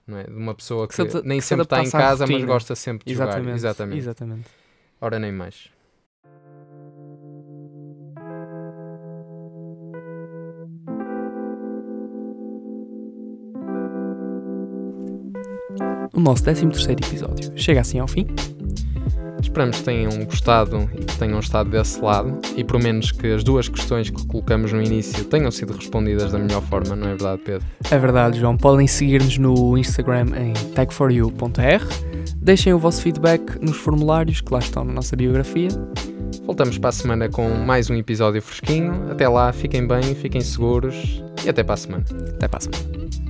é? 0.09 0.25
de 0.25 0.37
uma 0.37 0.55
pessoa 0.55 0.87
que, 0.87 0.95
que 0.95 1.23
nem 1.23 1.39
que 1.39 1.45
sempre 1.45 1.65
está 1.65 1.83
em 1.83 1.91
casa, 1.91 2.27
mas 2.27 2.45
gosta 2.45 2.75
sempre 2.75 3.07
de 3.07 3.13
Exatamente. 3.13 3.45
jogar. 3.45 3.55
Exatamente. 3.57 3.99
Exatamente. 3.99 4.49
Ora, 5.01 5.19
nem 5.19 5.33
mais. 5.33 5.71
O 16.21 16.23
nosso 16.23 16.45
13 16.45 16.67
episódio 16.91 17.51
chega 17.57 17.81
assim 17.81 17.99
ao 17.99 18.07
fim. 18.07 18.27
Esperamos 19.41 19.79
que 19.79 19.85
tenham 19.85 20.23
gostado 20.27 20.91
e 20.95 21.03
que 21.03 21.17
tenham 21.19 21.41
estado 21.41 21.71
desse 21.71 21.99
lado 21.99 22.39
e 22.55 22.63
por 22.63 22.79
menos 22.79 23.11
que 23.11 23.27
as 23.33 23.43
duas 23.43 23.71
questões 23.71 24.11
que 24.11 24.27
colocamos 24.27 24.71
no 24.71 24.83
início 24.83 25.25
tenham 25.25 25.51
sido 25.51 25.73
respondidas 25.73 26.31
da 26.31 26.39
melhor 26.39 26.61
forma, 26.65 26.95
não 26.95 27.07
é 27.07 27.11
verdade, 27.13 27.41
Pedro? 27.43 27.67
É 27.91 27.99
verdade, 27.99 28.39
João. 28.39 28.55
Podem 28.55 28.87
seguir-nos 28.87 29.39
no 29.39 29.79
Instagram 29.79 30.27
em 30.37 30.53
tag4u.r. 30.75 31.87
Deixem 32.37 32.75
o 32.75 32.79
vosso 32.79 33.01
feedback 33.01 33.59
nos 33.59 33.79
formulários 33.79 34.43
que 34.43 34.53
lá 34.53 34.59
estão 34.59 34.85
na 34.85 34.93
nossa 34.93 35.17
biografia. 35.17 35.71
Voltamos 36.45 36.77
para 36.77 36.91
a 36.91 36.93
semana 36.93 37.31
com 37.31 37.49
mais 37.49 37.89
um 37.89 37.95
episódio 37.95 38.43
fresquinho. 38.43 39.11
Até 39.11 39.27
lá, 39.27 39.55
fiquem 39.55 39.87
bem, 39.87 40.15
fiquem 40.15 40.43
seguros 40.43 41.25
e 41.43 41.49
até 41.49 41.65
para 41.65 41.75
a 41.75 41.79
semana. 41.79 42.05
Até 42.35 42.47
para 42.47 42.59
a 42.59 42.61
semana. 42.61 43.30